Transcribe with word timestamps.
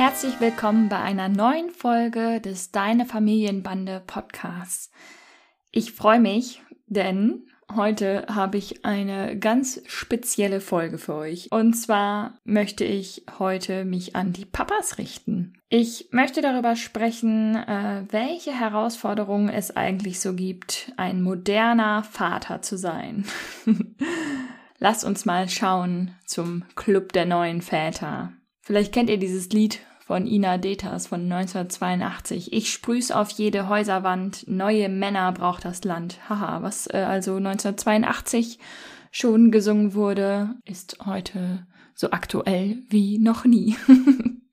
Herzlich 0.00 0.40
willkommen 0.40 0.88
bei 0.88 0.98
einer 0.98 1.28
neuen 1.28 1.68
Folge 1.68 2.40
des 2.40 2.72
Deine 2.72 3.04
Familienbande 3.04 4.02
Podcasts. 4.06 4.90
Ich 5.72 5.92
freue 5.92 6.20
mich, 6.20 6.62
denn 6.86 7.46
heute 7.76 8.24
habe 8.26 8.56
ich 8.56 8.86
eine 8.86 9.38
ganz 9.38 9.82
spezielle 9.84 10.62
Folge 10.62 10.96
für 10.96 11.16
euch. 11.16 11.48
Und 11.52 11.74
zwar 11.74 12.38
möchte 12.44 12.82
ich 12.86 13.26
heute 13.38 13.84
mich 13.84 14.16
an 14.16 14.32
die 14.32 14.46
Papas 14.46 14.96
richten. 14.96 15.58
Ich 15.68 16.08
möchte 16.12 16.40
darüber 16.40 16.76
sprechen, 16.76 17.56
äh, 17.56 18.04
welche 18.08 18.58
Herausforderungen 18.58 19.50
es 19.50 19.76
eigentlich 19.76 20.18
so 20.20 20.32
gibt, 20.32 20.92
ein 20.96 21.20
moderner 21.20 22.04
Vater 22.04 22.62
zu 22.62 22.78
sein. 22.78 23.26
Lasst 24.78 25.04
uns 25.04 25.26
mal 25.26 25.50
schauen 25.50 26.12
zum 26.24 26.64
Club 26.74 27.12
der 27.12 27.26
neuen 27.26 27.60
Väter. 27.60 28.32
Vielleicht 28.62 28.94
kennt 28.94 29.10
ihr 29.10 29.18
dieses 29.18 29.50
Lied 29.50 29.80
von 30.10 30.26
Ina 30.26 30.58
Detas 30.58 31.06
von 31.06 31.30
1982. 31.30 32.52
Ich 32.52 32.72
sprüh's 32.72 33.12
auf 33.12 33.30
jede 33.30 33.68
Häuserwand, 33.68 34.44
neue 34.48 34.88
Männer 34.88 35.30
braucht 35.30 35.64
das 35.64 35.84
Land. 35.84 36.18
Haha, 36.28 36.64
was 36.64 36.88
äh, 36.88 36.96
also 36.96 37.36
1982 37.36 38.58
schon 39.12 39.52
gesungen 39.52 39.94
wurde, 39.94 40.56
ist 40.64 40.98
heute 41.06 41.64
so 41.94 42.10
aktuell 42.10 42.82
wie 42.88 43.20
noch 43.20 43.44
nie. 43.44 43.76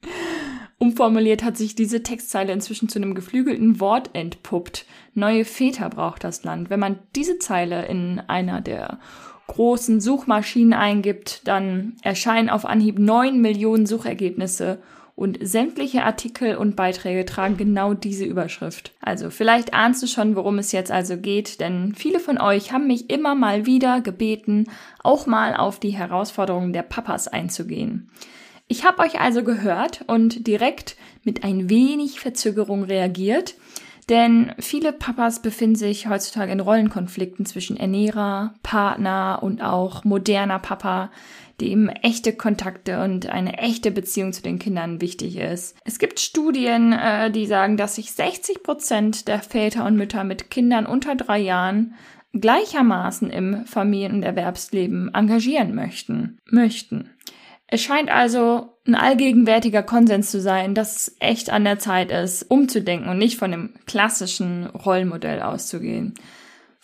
Umformuliert 0.77 1.43
hat 1.43 1.57
sich 1.57 1.73
diese 1.73 2.03
Textzeile 2.03 2.53
inzwischen 2.53 2.87
zu 2.87 2.99
einem 2.99 3.15
geflügelten 3.15 3.79
Wort 3.79 4.11
entpuppt. 4.13 4.85
Neue 5.15 5.43
Väter 5.43 5.89
braucht 5.89 6.23
das 6.23 6.43
Land. 6.43 6.69
Wenn 6.69 6.79
man 6.79 6.99
diese 7.15 7.39
Zeile 7.39 7.87
in 7.87 8.19
einer 8.27 8.61
der 8.61 8.99
großen 9.47 10.01
Suchmaschinen 10.01 10.73
eingibt, 10.73 11.47
dann 11.47 11.95
erscheinen 12.03 12.51
auf 12.51 12.63
Anhieb 12.63 12.99
neun 12.99 13.41
Millionen 13.41 13.87
Suchergebnisse 13.87 14.83
und 15.17 15.39
sämtliche 15.41 16.03
Artikel 16.03 16.57
und 16.57 16.75
Beiträge 16.75 17.25
tragen 17.25 17.57
genau 17.57 17.95
diese 17.95 18.23
Überschrift. 18.23 18.93
Also 19.01 19.31
vielleicht 19.31 19.73
ahnst 19.73 20.03
du 20.03 20.07
schon, 20.07 20.35
worum 20.35 20.59
es 20.59 20.71
jetzt 20.71 20.91
also 20.91 21.17
geht, 21.17 21.59
denn 21.59 21.95
viele 21.95 22.19
von 22.19 22.39
euch 22.39 22.71
haben 22.71 22.85
mich 22.85 23.09
immer 23.09 23.33
mal 23.33 23.65
wieder 23.65 24.01
gebeten, 24.01 24.67
auch 25.01 25.25
mal 25.25 25.55
auf 25.55 25.79
die 25.79 25.89
Herausforderungen 25.89 26.71
der 26.71 26.83
Papas 26.83 27.27
einzugehen. 27.27 28.11
Ich 28.67 28.85
habe 28.85 29.01
euch 29.01 29.19
also 29.19 29.43
gehört 29.43 30.05
und 30.05 30.45
direkt 30.45 30.97
mit 31.23 31.43
ein 31.43 31.67
wenig 31.67 32.19
Verzögerung 32.19 32.83
reagiert, 32.83 33.55
denn 34.09 34.53
viele 34.59 34.93
Papas 34.93 35.41
befinden 35.41 35.75
sich 35.75 36.07
heutzutage 36.07 36.51
in 36.51 36.59
Rollenkonflikten 36.59 37.45
zwischen 37.45 37.77
Ernährer, 37.77 38.53
Partner 38.63 39.39
und 39.41 39.61
auch 39.61 40.03
moderner 40.03 40.59
Papa, 40.59 41.11
dem 41.59 41.89
echte 41.89 42.33
Kontakte 42.33 43.03
und 43.03 43.27
eine 43.27 43.57
echte 43.57 43.91
Beziehung 43.91 44.31
zu 44.31 44.43
den 44.43 44.59
Kindern 44.59 45.01
wichtig 45.01 45.37
ist. 45.37 45.75
Es 45.85 45.99
gibt 45.99 46.19
Studien, 46.19 46.93
äh, 46.93 47.31
die 47.31 47.47
sagen, 47.47 47.77
dass 47.77 47.95
sich 47.95 48.11
60 48.11 48.63
Prozent 48.63 49.27
der 49.27 49.39
Väter 49.39 49.85
und 49.85 49.97
Mütter 49.97 50.23
mit 50.23 50.51
Kindern 50.51 50.85
unter 50.85 51.15
drei 51.15 51.39
Jahren 51.39 51.95
gleichermaßen 52.33 53.29
im 53.29 53.65
Familien- 53.65 54.15
und 54.15 54.23
Erwerbsleben 54.23 55.13
engagieren 55.13 55.73
möchten. 55.73 56.37
Möchten. 56.45 57.09
Es 57.67 57.81
scheint 57.81 58.09
also 58.09 58.77
ein 58.87 58.95
allgegenwärtiger 58.95 59.83
Konsens 59.83 60.31
zu 60.31 60.39
sein, 60.39 60.73
dass 60.73 60.95
es 60.95 61.15
echt 61.19 61.49
an 61.49 61.65
der 61.65 61.79
Zeit 61.79 62.11
ist, 62.11 62.43
umzudenken 62.43 63.09
und 63.09 63.17
nicht 63.17 63.37
von 63.37 63.51
dem 63.51 63.73
klassischen 63.85 64.67
Rollenmodell 64.67 65.41
auszugehen. 65.41 66.13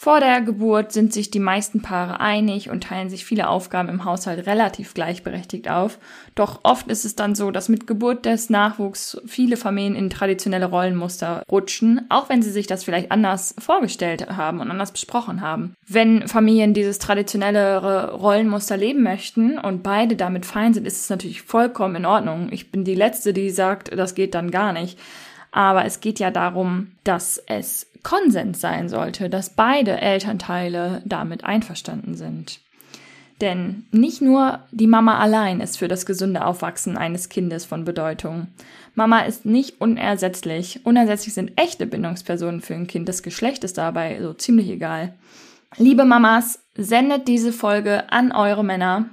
Vor 0.04 0.20
der 0.20 0.42
Geburt 0.42 0.92
sind 0.92 1.14
sich 1.14 1.32
die 1.32 1.40
meisten 1.40 1.82
Paare 1.82 2.20
einig 2.20 2.70
und 2.70 2.84
teilen 2.84 3.10
sich 3.10 3.24
viele 3.24 3.48
Aufgaben 3.48 3.88
im 3.88 4.04
Haushalt 4.04 4.46
relativ 4.48 4.94
gleichberechtigt 4.94 5.70
auf. 5.70 5.98
Doch 6.36 6.60
oft 6.64 6.90
ist 6.90 7.06
es 7.06 7.16
dann 7.16 7.36
so, 7.36 7.52
dass 7.52 7.70
mit 7.70 7.88
Geburt 7.88 8.26
des 8.26 8.50
Nachwuchs 8.50 9.22
viele 9.26 9.56
Familien 9.56 9.96
in 9.96 10.10
traditionelle 10.10 10.66
Rollenmuster 10.66 11.44
rutschen, 11.50 12.02
auch 12.10 12.28
wenn 12.28 12.42
sie 12.42 12.52
sich 12.52 12.68
das 12.68 12.84
vielleicht 12.84 13.14
anders 13.14 13.56
vorgestellt 13.58 14.28
haben 14.28 14.60
und 14.60 14.70
anders 14.70 14.92
besprochen 14.92 15.40
haben. 15.40 15.74
Wenn 15.88 16.28
Familien 16.28 16.74
dieses 16.74 17.00
traditionellere 17.00 18.12
Rollenmuster 18.12 18.76
leben 18.76 19.04
möchten 19.04 19.58
und 19.58 19.84
beide 19.84 20.18
damit 20.18 20.46
fein 20.46 20.74
sind, 20.74 20.86
ist 20.86 21.00
es 21.00 21.10
natürlich 21.10 21.44
vollkommen 21.44 21.96
in 21.96 22.06
Ordnung. 22.06 22.50
Ich 22.52 22.72
bin 22.72 22.84
die 22.84 22.96
Letzte, 22.96 23.32
die 23.32 23.52
sagt, 23.52 23.98
das 23.98 24.16
geht 24.16 24.36
dann 24.36 24.52
gar 24.52 24.74
nicht. 24.74 25.00
Aber 25.54 25.86
es 25.86 26.02
geht 26.02 26.20
ja 26.20 26.32
darum, 26.32 26.92
dass 27.04 27.38
es 27.38 27.88
Konsens 28.02 28.60
sein 28.60 28.90
sollte, 28.90 29.30
dass 29.30 29.52
beide 29.52 30.02
Elternteile 30.02 31.04
damit 31.06 31.46
einverstanden 31.46 32.16
sind. 32.16 32.60
Denn 33.40 33.86
nicht 33.92 34.22
nur 34.22 34.60
die 34.72 34.88
Mama 34.88 35.20
allein 35.20 35.60
ist 35.60 35.78
für 35.78 35.88
das 35.88 36.06
gesunde 36.06 36.44
Aufwachsen 36.46 36.98
eines 36.98 37.30
Kindes 37.30 37.66
von 37.66 37.86
Bedeutung. 37.86 38.48
Mama 38.96 39.22
ist 39.22 39.46
nicht 39.46 39.80
unersetzlich. 39.80 40.82
Unersetzlich 40.86 41.36
sind 41.36 41.52
echte 41.56 41.86
Bindungspersonen 41.86 42.62
für 42.62 42.74
ein 42.74 42.88
Kind. 42.88 43.08
Das 43.08 43.22
Geschlecht 43.22 43.64
ist 43.64 43.78
dabei 43.78 44.20
so 44.22 44.34
ziemlich 44.34 44.70
egal. 44.70 45.14
Liebe 45.78 46.04
Mamas, 46.04 46.60
sendet 46.76 47.28
diese 47.28 47.54
Folge 47.54 48.12
an 48.12 48.32
eure 48.32 48.64
Männer, 48.64 49.06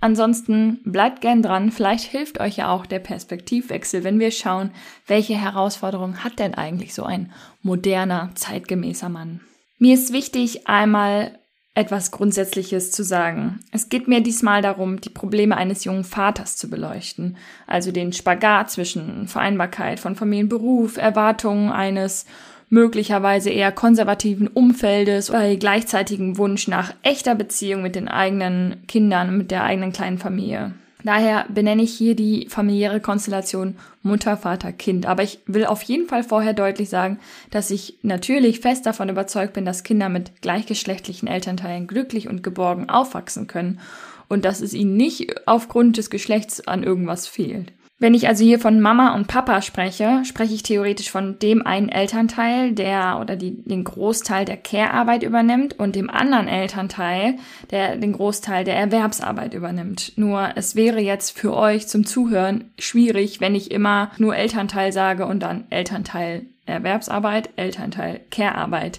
Ansonsten 0.00 0.80
bleibt 0.84 1.20
gern 1.20 1.42
dran, 1.42 1.70
vielleicht 1.70 2.04
hilft 2.04 2.40
euch 2.40 2.58
ja 2.58 2.70
auch 2.70 2.84
der 2.84 2.98
Perspektivwechsel, 2.98 4.04
wenn 4.04 4.18
wir 4.18 4.30
schauen, 4.30 4.70
welche 5.06 5.34
Herausforderungen 5.34 6.22
hat 6.22 6.38
denn 6.38 6.54
eigentlich 6.54 6.94
so 6.94 7.04
ein 7.04 7.32
moderner, 7.62 8.30
zeitgemäßer 8.34 9.08
Mann. 9.08 9.40
Mir 9.78 9.94
ist 9.94 10.12
wichtig, 10.12 10.68
einmal 10.68 11.38
etwas 11.74 12.12
Grundsätzliches 12.12 12.92
zu 12.92 13.02
sagen. 13.02 13.60
Es 13.72 13.88
geht 13.88 14.06
mir 14.06 14.20
diesmal 14.20 14.62
darum, 14.62 15.00
die 15.00 15.10
Probleme 15.10 15.56
eines 15.56 15.84
jungen 15.84 16.04
Vaters 16.04 16.56
zu 16.56 16.70
beleuchten, 16.70 17.36
also 17.66 17.90
den 17.90 18.12
Spagat 18.12 18.70
zwischen 18.70 19.26
Vereinbarkeit 19.26 19.98
von 19.98 20.14
Familienberuf, 20.14 20.96
Erwartungen 20.96 21.72
eines 21.72 22.26
möglicherweise 22.68 23.50
eher 23.50 23.72
konservativen 23.72 24.48
Umfeldes 24.48 25.30
oder 25.30 25.54
gleichzeitigen 25.56 26.38
Wunsch 26.38 26.68
nach 26.68 26.94
echter 27.02 27.34
Beziehung 27.34 27.82
mit 27.82 27.94
den 27.94 28.08
eigenen 28.08 28.86
Kindern, 28.86 29.36
mit 29.36 29.50
der 29.50 29.64
eigenen 29.64 29.92
kleinen 29.92 30.18
Familie. 30.18 30.72
Daher 31.04 31.44
benenne 31.50 31.82
ich 31.82 31.92
hier 31.92 32.16
die 32.16 32.46
familiäre 32.48 32.98
Konstellation 32.98 33.76
Mutter, 34.02 34.38
Vater, 34.38 34.72
Kind. 34.72 35.04
Aber 35.04 35.22
ich 35.22 35.38
will 35.46 35.66
auf 35.66 35.82
jeden 35.82 36.08
Fall 36.08 36.24
vorher 36.24 36.54
deutlich 36.54 36.88
sagen, 36.88 37.18
dass 37.50 37.70
ich 37.70 37.98
natürlich 38.02 38.60
fest 38.60 38.86
davon 38.86 39.10
überzeugt 39.10 39.52
bin, 39.52 39.66
dass 39.66 39.82
Kinder 39.82 40.08
mit 40.08 40.40
gleichgeschlechtlichen 40.40 41.28
Elternteilen 41.28 41.86
glücklich 41.86 42.26
und 42.26 42.42
geborgen 42.42 42.88
aufwachsen 42.88 43.46
können 43.46 43.80
und 44.28 44.46
dass 44.46 44.62
es 44.62 44.72
ihnen 44.72 44.96
nicht 44.96 45.46
aufgrund 45.46 45.98
des 45.98 46.08
Geschlechts 46.08 46.66
an 46.66 46.82
irgendwas 46.82 47.26
fehlt. 47.26 47.70
Wenn 47.98 48.14
ich 48.14 48.26
also 48.26 48.44
hier 48.44 48.58
von 48.58 48.80
Mama 48.80 49.14
und 49.14 49.28
Papa 49.28 49.62
spreche, 49.62 50.24
spreche 50.24 50.52
ich 50.52 50.64
theoretisch 50.64 51.10
von 51.10 51.38
dem 51.38 51.64
einen 51.64 51.88
Elternteil, 51.88 52.72
der 52.72 53.18
oder 53.20 53.36
die 53.36 53.62
den 53.62 53.84
Großteil 53.84 54.44
der 54.44 54.56
Care-Arbeit 54.56 55.22
übernimmt 55.22 55.78
und 55.78 55.94
dem 55.94 56.10
anderen 56.10 56.48
Elternteil, 56.48 57.36
der 57.70 57.96
den 57.96 58.12
Großteil 58.12 58.64
der 58.64 58.76
Erwerbsarbeit 58.76 59.54
übernimmt. 59.54 60.12
Nur 60.16 60.50
es 60.56 60.74
wäre 60.74 61.00
jetzt 61.00 61.38
für 61.38 61.54
euch 61.54 61.86
zum 61.86 62.04
Zuhören 62.04 62.72
schwierig, 62.80 63.40
wenn 63.40 63.54
ich 63.54 63.70
immer 63.70 64.10
nur 64.18 64.34
Elternteil 64.34 64.92
sage 64.92 65.26
und 65.26 65.40
dann 65.40 65.64
Elternteil 65.70 66.46
Erwerbsarbeit, 66.66 67.50
Elternteil 67.54 68.20
Care-Arbeit. 68.30 68.98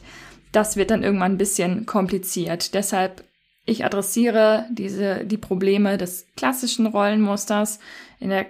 Das 0.53 0.77
wird 0.77 0.89
dann 0.89 1.03
irgendwann 1.03 1.33
ein 1.33 1.37
bisschen 1.37 1.85
kompliziert. 1.85 2.73
Deshalb 2.73 3.25
ich 3.65 3.83
adressiere 3.83 4.67
diese, 4.69 5.25
die 5.25 5.37
Probleme 5.37 5.97
des 5.97 6.27
klassischen 6.37 6.85
Rollenmusters 6.85 7.79
in 8.19 8.29
der 8.29 8.45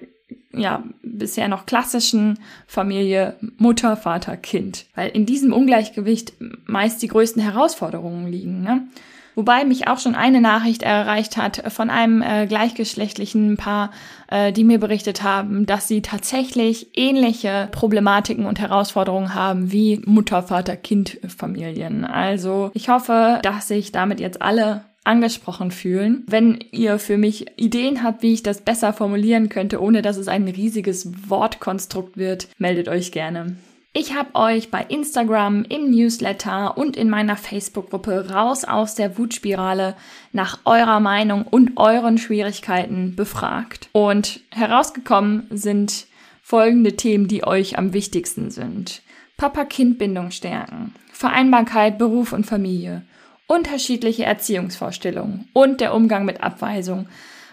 ja, 0.52 0.84
bisher 1.02 1.48
noch 1.48 1.66
klassischen 1.66 2.40
Familie 2.68 3.36
Mutter, 3.58 3.98
Vater, 3.98 4.38
Kind. 4.38 4.86
Weil 4.96 5.10
in 5.10 5.26
diesem 5.26 5.54
Ungleichgewicht 5.54 6.34
meist 6.66 7.02
die 7.02 7.08
größten 7.08 7.42
Herausforderungen 7.42 8.28
liegen. 8.28 8.62
Ne? 8.62 8.88
Wobei 9.36 9.66
mich 9.66 9.88
auch 9.88 10.00
schon 10.00 10.16
eine 10.16 10.40
Nachricht 10.40 10.82
erreicht 10.82 11.36
hat 11.36 11.62
von 11.72 11.90
einem 11.90 12.22
äh, 12.22 12.48
gleichgeschlechtlichen 12.48 13.58
Paar, 13.58 13.92
äh, 14.30 14.54
die 14.54 14.64
mir 14.64 14.80
berichtet 14.80 15.24
haben, 15.24 15.66
dass 15.66 15.90
sie 15.90 16.02
tatsächlich 16.02 16.98
ähnliche 16.98 17.68
Problematiken 17.72 18.46
und 18.46 18.60
Herausforderungen 18.60 19.34
haben 19.34 19.74
wie 19.74 20.02
Mutter, 20.06 20.42
Vater, 20.42 20.78
Kind 20.78 21.20
Familien. 21.28 22.06
Also 22.06 22.72
ich 22.74 22.88
hoffe, 22.88 23.40
dass 23.44 23.68
sich 23.68 23.92
damit 23.92 24.22
jetzt 24.22 24.42
alle 24.42 24.86
angesprochen 25.06 25.72
fühlen. 25.72 26.24
Wenn 26.28 26.60
ihr 26.72 27.00
für 27.00 27.18
mich 27.18 27.46
Ideen 27.58 28.04
habt, 28.04 28.22
wie 28.22 28.34
ich 28.34 28.44
das 28.44 28.62
besser 28.62 28.94
formulieren 28.94 29.50
könnte, 29.50 29.82
ohne 29.82 30.02
dass 30.02 30.18
es 30.18 30.28
ein 30.28 30.48
riesiges 30.48 31.30
Wortkonstrukt 31.30 32.18
wird, 32.18 32.48
meldet 32.58 32.88
euch 32.88 33.12
gerne. 33.12 33.56
Ich 33.98 34.14
habe 34.14 34.36
euch 34.36 34.72
bei 34.72 34.84
Instagram, 34.90 35.64
im 35.70 35.90
Newsletter 35.90 36.78
und 36.78 36.98
in 36.98 37.10
meiner 37.10 37.38
Facebook-Gruppe 37.38 38.30
raus 38.30 38.66
aus 38.66 38.96
der 38.96 39.18
Wutspirale 39.18 39.96
nach 40.34 40.60
eurer 40.66 41.00
Meinung 41.00 41.44
und 41.44 41.78
euren 41.78 42.18
Schwierigkeiten 42.18 43.16
befragt. 43.16 43.88
Und 43.94 44.42
herausgekommen 44.52 45.48
sind 45.50 46.08
folgende 46.42 46.98
Themen, 46.98 47.30
die 47.30 47.48
euch 47.48 47.78
am 47.78 47.94
wichtigsten 47.94 48.52
sind. 48.52 49.02
Papa-Kind-Bindung 49.38 50.32
stärken, 50.32 50.94
Vereinbarkeit, 51.14 51.98
Beruf 51.98 52.34
und 52.34 52.46
Familie, 52.46 53.04
unterschiedliche 53.48 54.26
Erziehungsvorstellungen 54.26 55.48
und 55.54 55.82
der 55.82 55.94
Umgang 55.94 56.26
mit 56.26 56.42
Abweisung, 56.42 57.08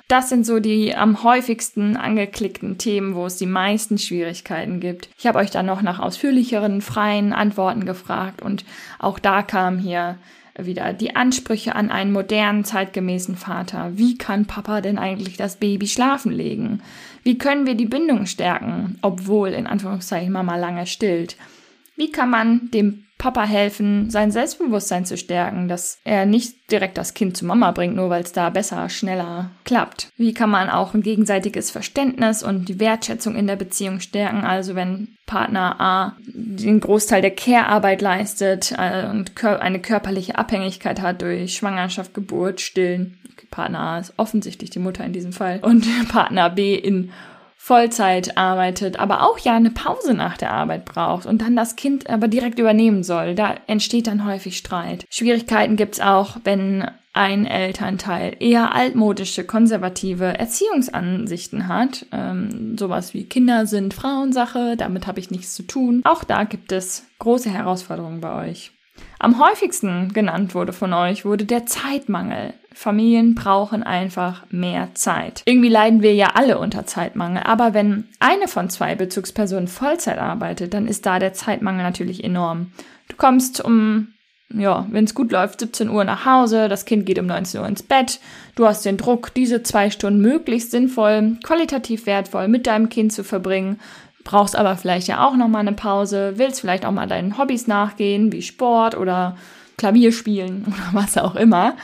das 0.08 0.28
sind 0.28 0.44
so 0.44 0.60
die 0.60 0.94
am 0.94 1.22
häufigsten 1.22 1.96
angeklickten 1.96 2.76
Themen, 2.76 3.14
wo 3.14 3.26
es 3.26 3.36
die 3.36 3.46
meisten 3.46 3.96
Schwierigkeiten 3.96 4.80
gibt. 4.80 5.08
Ich 5.18 5.26
habe 5.26 5.38
euch 5.38 5.50
dann 5.50 5.66
noch 5.66 5.80
nach 5.80 6.00
ausführlicheren, 6.00 6.82
freien 6.82 7.32
Antworten 7.32 7.86
gefragt 7.86 8.42
und 8.42 8.64
auch 8.98 9.18
da 9.18 9.42
kam 9.42 9.78
hier 9.78 10.18
wieder 10.58 10.92
die 10.92 11.16
Ansprüche 11.16 11.74
an 11.74 11.90
einen 11.90 12.12
modernen, 12.12 12.64
zeitgemäßen 12.64 13.36
Vater. 13.36 13.92
Wie 13.94 14.18
kann 14.18 14.44
Papa 14.44 14.82
denn 14.82 14.98
eigentlich 14.98 15.38
das 15.38 15.56
Baby 15.56 15.86
schlafen 15.86 16.32
legen? 16.32 16.82
Wie 17.22 17.38
können 17.38 17.66
wir 17.66 17.74
die 17.74 17.86
Bindung 17.86 18.26
stärken, 18.26 18.98
obwohl 19.00 19.50
in 19.50 19.66
Anführungszeichen 19.66 20.32
Mama 20.32 20.56
lange 20.56 20.86
stillt? 20.86 21.36
Wie 21.96 22.10
kann 22.10 22.28
man 22.28 22.70
dem 22.70 23.04
Papa 23.22 23.44
helfen, 23.44 24.10
sein 24.10 24.32
Selbstbewusstsein 24.32 25.04
zu 25.04 25.16
stärken, 25.16 25.68
dass 25.68 26.00
er 26.02 26.26
nicht 26.26 26.72
direkt 26.72 26.98
das 26.98 27.14
Kind 27.14 27.36
zu 27.36 27.46
Mama 27.46 27.70
bringt, 27.70 27.94
nur 27.94 28.10
weil 28.10 28.24
es 28.24 28.32
da 28.32 28.50
besser, 28.50 28.88
schneller 28.88 29.52
klappt. 29.64 30.08
Wie 30.16 30.34
kann 30.34 30.50
man 30.50 30.68
auch 30.68 30.92
ein 30.92 31.02
gegenseitiges 31.02 31.70
Verständnis 31.70 32.42
und 32.42 32.68
die 32.68 32.80
Wertschätzung 32.80 33.36
in 33.36 33.46
der 33.46 33.54
Beziehung 33.54 34.00
stärken? 34.00 34.42
Also 34.42 34.74
wenn 34.74 35.14
Partner 35.24 35.80
A 35.80 36.16
den 36.26 36.80
Großteil 36.80 37.22
der 37.22 37.30
Care-Arbeit 37.30 38.02
leistet 38.02 38.74
äh, 38.76 39.06
und 39.08 39.32
eine 39.44 39.78
körperliche 39.78 40.36
Abhängigkeit 40.36 41.00
hat 41.00 41.22
durch 41.22 41.54
Schwangerschaft, 41.54 42.14
Geburt, 42.14 42.60
Stillen. 42.60 43.20
Partner 43.52 43.80
A 43.80 43.98
ist 44.00 44.14
offensichtlich 44.16 44.70
die 44.70 44.80
Mutter 44.80 45.04
in 45.04 45.12
diesem 45.12 45.32
Fall. 45.32 45.60
Und 45.62 45.86
Partner 46.08 46.50
B 46.50 46.74
in 46.74 47.12
Vollzeit 47.64 48.36
arbeitet, 48.36 48.98
aber 48.98 49.22
auch 49.22 49.38
ja 49.38 49.54
eine 49.54 49.70
Pause 49.70 50.14
nach 50.14 50.36
der 50.36 50.50
Arbeit 50.50 50.84
braucht 50.84 51.26
und 51.26 51.42
dann 51.42 51.54
das 51.54 51.76
Kind 51.76 52.10
aber 52.10 52.26
direkt 52.26 52.58
übernehmen 52.58 53.04
soll. 53.04 53.36
Da 53.36 53.54
entsteht 53.68 54.08
dann 54.08 54.26
häufig 54.26 54.58
Streit. 54.58 55.06
Schwierigkeiten 55.10 55.76
gibt's 55.76 56.00
auch, 56.00 56.38
wenn 56.42 56.90
ein 57.12 57.46
Elternteil 57.46 58.34
eher 58.40 58.74
altmodische, 58.74 59.44
konservative 59.44 60.36
Erziehungsansichten 60.40 61.68
hat. 61.68 62.04
Ähm, 62.10 62.76
sowas 62.76 63.14
wie 63.14 63.28
Kinder 63.28 63.66
sind 63.66 63.94
Frauensache, 63.94 64.76
damit 64.76 65.06
habe 65.06 65.20
ich 65.20 65.30
nichts 65.30 65.54
zu 65.54 65.62
tun. 65.62 66.00
Auch 66.02 66.24
da 66.24 66.42
gibt 66.42 66.72
es 66.72 67.06
große 67.20 67.48
Herausforderungen 67.48 68.20
bei 68.20 68.50
euch. 68.50 68.72
Am 69.18 69.38
häufigsten 69.38 70.12
genannt 70.12 70.54
wurde 70.54 70.72
von 70.72 70.92
euch 70.92 71.24
wurde 71.24 71.44
der 71.44 71.66
Zeitmangel. 71.66 72.54
Familien 72.74 73.34
brauchen 73.34 73.82
einfach 73.82 74.44
mehr 74.50 74.90
Zeit. 74.94 75.42
Irgendwie 75.44 75.68
leiden 75.68 76.02
wir 76.02 76.14
ja 76.14 76.30
alle 76.34 76.58
unter 76.58 76.86
Zeitmangel, 76.86 77.42
aber 77.44 77.74
wenn 77.74 78.08
eine 78.18 78.48
von 78.48 78.70
zwei 78.70 78.94
Bezugspersonen 78.94 79.68
Vollzeit 79.68 80.18
arbeitet, 80.18 80.74
dann 80.74 80.88
ist 80.88 81.06
da 81.06 81.18
der 81.18 81.32
Zeitmangel 81.32 81.82
natürlich 81.82 82.24
enorm. 82.24 82.72
Du 83.08 83.16
kommst 83.16 83.62
um, 83.62 84.08
ja, 84.52 84.86
wenn 84.90 85.04
es 85.04 85.14
gut 85.14 85.32
läuft, 85.32 85.60
17 85.60 85.90
Uhr 85.90 86.04
nach 86.04 86.24
Hause, 86.24 86.68
das 86.68 86.84
Kind 86.84 87.06
geht 87.06 87.18
um 87.18 87.26
19 87.26 87.60
Uhr 87.60 87.68
ins 87.68 87.82
Bett, 87.82 88.20
du 88.56 88.66
hast 88.66 88.84
den 88.84 88.96
Druck, 88.96 89.32
diese 89.34 89.62
zwei 89.62 89.90
Stunden 89.90 90.20
möglichst 90.20 90.70
sinnvoll, 90.70 91.36
qualitativ 91.44 92.06
wertvoll 92.06 92.48
mit 92.48 92.66
deinem 92.66 92.88
Kind 92.88 93.12
zu 93.12 93.22
verbringen 93.22 93.78
brauchst 94.24 94.56
aber 94.56 94.76
vielleicht 94.76 95.08
ja 95.08 95.26
auch 95.26 95.36
noch 95.36 95.48
mal 95.48 95.60
eine 95.60 95.72
Pause, 95.72 96.34
willst 96.36 96.60
vielleicht 96.60 96.84
auch 96.84 96.92
mal 96.92 97.06
deinen 97.06 97.38
Hobbys 97.38 97.66
nachgehen, 97.66 98.32
wie 98.32 98.42
Sport 98.42 98.96
oder 98.96 99.36
Klavier 99.76 100.12
spielen 100.12 100.64
oder 100.66 101.00
was 101.00 101.18
auch 101.18 101.34
immer. 101.34 101.76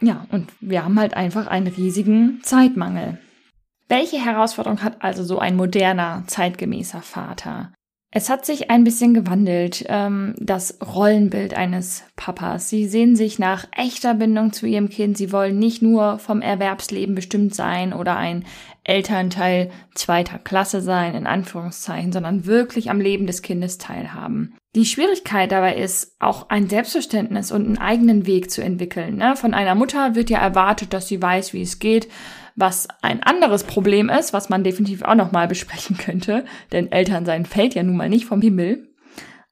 Ja, 0.00 0.26
und 0.30 0.50
wir 0.60 0.84
haben 0.84 0.98
halt 0.98 1.14
einfach 1.14 1.46
einen 1.46 1.66
riesigen 1.66 2.40
Zeitmangel. 2.42 3.18
Welche 3.88 4.24
Herausforderung 4.24 4.82
hat 4.82 5.02
also 5.02 5.24
so 5.24 5.38
ein 5.40 5.56
moderner, 5.56 6.22
zeitgemäßer 6.26 7.02
Vater? 7.02 7.72
Es 8.12 8.28
hat 8.28 8.44
sich 8.44 8.70
ein 8.70 8.82
bisschen 8.82 9.14
gewandelt, 9.14 9.84
ähm, 9.88 10.34
das 10.36 10.78
Rollenbild 10.82 11.54
eines 11.54 12.02
Papas. 12.16 12.68
Sie 12.68 12.88
sehen 12.88 13.14
sich 13.14 13.38
nach 13.38 13.68
echter 13.70 14.14
Bindung 14.14 14.52
zu 14.52 14.66
ihrem 14.66 14.88
Kind. 14.88 15.16
Sie 15.16 15.30
wollen 15.30 15.60
nicht 15.60 15.80
nur 15.80 16.18
vom 16.18 16.42
Erwerbsleben 16.42 17.14
bestimmt 17.14 17.54
sein 17.54 17.92
oder 17.92 18.16
ein 18.16 18.44
Elternteil 18.82 19.70
zweiter 19.94 20.38
Klasse 20.38 20.80
sein, 20.80 21.14
in 21.14 21.28
Anführungszeichen, 21.28 22.10
sondern 22.10 22.46
wirklich 22.46 22.90
am 22.90 23.00
Leben 23.00 23.28
des 23.28 23.42
Kindes 23.42 23.78
teilhaben. 23.78 24.56
Die 24.74 24.86
Schwierigkeit 24.86 25.52
dabei 25.52 25.76
ist, 25.76 26.16
auch 26.18 26.48
ein 26.48 26.68
Selbstverständnis 26.68 27.52
und 27.52 27.66
einen 27.66 27.78
eigenen 27.78 28.26
Weg 28.26 28.50
zu 28.50 28.62
entwickeln. 28.62 29.16
Ne? 29.16 29.36
Von 29.36 29.54
einer 29.54 29.76
Mutter 29.76 30.16
wird 30.16 30.30
ja 30.30 30.40
erwartet, 30.40 30.92
dass 30.92 31.06
sie 31.06 31.22
weiß, 31.22 31.52
wie 31.52 31.62
es 31.62 31.78
geht, 31.78 32.08
was 32.56 32.88
ein 33.02 33.22
anderes 33.22 33.64
Problem 33.64 34.08
ist, 34.08 34.32
was 34.32 34.48
man 34.48 34.64
definitiv 34.64 35.02
auch 35.02 35.14
nochmal 35.14 35.48
besprechen 35.48 35.96
könnte, 35.96 36.44
denn 36.72 36.90
Elternsein 36.92 37.46
fällt 37.46 37.74
ja 37.74 37.82
nun 37.82 37.96
mal 37.96 38.08
nicht 38.08 38.26
vom 38.26 38.42
Himmel. 38.42 38.86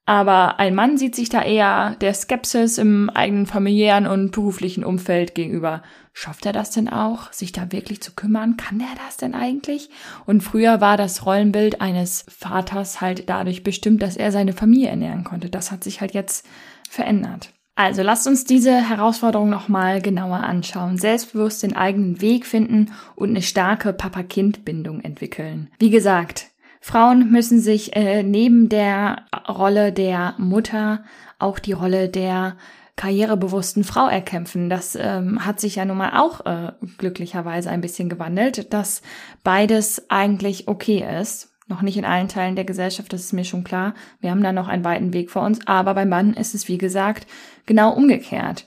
Aber 0.09 0.59
ein 0.59 0.73
Mann 0.73 0.97
sieht 0.97 1.15
sich 1.15 1.29
da 1.29 1.43
eher 1.43 1.95
der 2.01 2.15
Skepsis 2.15 2.79
im 2.79 3.11
eigenen 3.11 3.45
familiären 3.45 4.07
und 4.07 4.31
beruflichen 4.31 4.83
Umfeld 4.83 5.35
gegenüber. 5.35 5.83
Schafft 6.13 6.47
er 6.47 6.51
das 6.51 6.71
denn 6.71 6.89
auch, 6.89 7.31
sich 7.31 7.51
da 7.51 7.71
wirklich 7.71 8.01
zu 8.01 8.13
kümmern? 8.13 8.57
Kann 8.57 8.79
er 8.79 8.95
das 9.05 9.17
denn 9.17 9.35
eigentlich? 9.35 9.91
Und 10.25 10.41
früher 10.41 10.81
war 10.81 10.97
das 10.97 11.27
Rollenbild 11.27 11.79
eines 11.79 12.25
Vaters 12.27 13.01
halt 13.01 13.29
dadurch 13.29 13.63
bestimmt, 13.63 14.01
dass 14.01 14.17
er 14.17 14.31
seine 14.31 14.53
Familie 14.53 14.89
ernähren 14.89 15.23
konnte. 15.23 15.51
Das 15.51 15.71
hat 15.71 15.83
sich 15.83 16.01
halt 16.01 16.15
jetzt 16.15 16.43
verändert. 16.89 17.53
Also 17.79 18.01
lasst 18.03 18.27
uns 18.27 18.43
diese 18.43 18.73
Herausforderung 18.73 19.49
nochmal 19.49 20.01
genauer 20.01 20.41
anschauen. 20.41 20.97
Selbstbewusst 20.97 21.63
den 21.63 21.77
eigenen 21.77 22.19
Weg 22.19 22.45
finden 22.45 22.91
und 23.15 23.29
eine 23.29 23.41
starke 23.41 23.93
Papa-Kind-Bindung 23.93 24.99
entwickeln. 24.99 25.69
Wie 25.79 25.89
gesagt, 25.89 26.47
Frauen 26.81 27.31
müssen 27.31 27.61
sich 27.61 27.95
äh, 27.95 28.21
neben 28.21 28.67
der 28.67 29.23
Rolle 29.47 29.93
der 29.93 30.35
Mutter 30.37 31.05
auch 31.39 31.57
die 31.57 31.71
Rolle 31.71 32.09
der 32.09 32.57
karrierebewussten 32.97 33.85
Frau 33.85 34.09
erkämpfen. 34.09 34.69
Das 34.69 34.97
ähm, 34.99 35.45
hat 35.45 35.61
sich 35.61 35.77
ja 35.77 35.85
nun 35.85 35.99
mal 35.99 36.19
auch 36.19 36.45
äh, 36.45 36.73
glücklicherweise 36.97 37.69
ein 37.69 37.79
bisschen 37.79 38.09
gewandelt, 38.09 38.73
dass 38.73 39.01
beides 39.45 40.09
eigentlich 40.09 40.67
okay 40.67 41.07
ist. 41.21 41.48
Noch 41.69 41.83
nicht 41.83 41.97
in 41.97 42.05
allen 42.05 42.27
Teilen 42.27 42.55
der 42.55 42.65
Gesellschaft, 42.65 43.13
das 43.13 43.21
ist 43.21 43.33
mir 43.33 43.45
schon 43.45 43.63
klar. 43.63 43.93
Wir 44.19 44.31
haben 44.31 44.43
da 44.43 44.51
noch 44.51 44.67
einen 44.67 44.83
weiten 44.83 45.13
Weg 45.13 45.29
vor 45.29 45.43
uns. 45.43 45.65
Aber 45.67 45.93
beim 45.93 46.09
Mann 46.09 46.33
ist 46.33 46.55
es, 46.55 46.67
wie 46.67 46.79
gesagt, 46.79 47.27
genau 47.67 47.93
umgekehrt. 47.93 48.65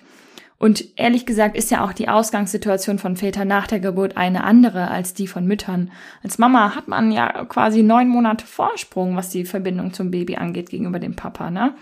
Und 0.63 0.97
ehrlich 0.97 1.27
gesagt 1.27 1.57
ist 1.57 1.73
ja 1.73 1.85
auch 1.85 1.93
die 1.93 2.09
Ausgangssituation 2.09 3.01
von 3.01 3.17
Vätern 3.17 3.49
nach 3.49 3.67
der 3.67 3.81
Geburt 3.81 4.17
eine 4.17 4.45
andere 4.45 4.89
als 4.89 5.13
die 5.13 5.27
von 5.27 5.45
Müttern. 5.45 5.91
Als 6.23 6.39
Mama 6.39 6.77
hat 6.77 6.87
man 6.87 7.11
ja 7.11 7.45
quasi 7.47 7.83
neun 7.83 8.09
Monate 8.09 8.47
Vorsprung, 8.47 9.17
was 9.17 9.31
die 9.31 9.45
Verbindung 9.45 9.93
zum 9.93 10.13
Baby 10.13 10.37
angeht 10.37 10.71
gegenüber 10.71 11.01
dem 11.01 11.17
Papa, 11.17 11.51
ne? 11.51 11.75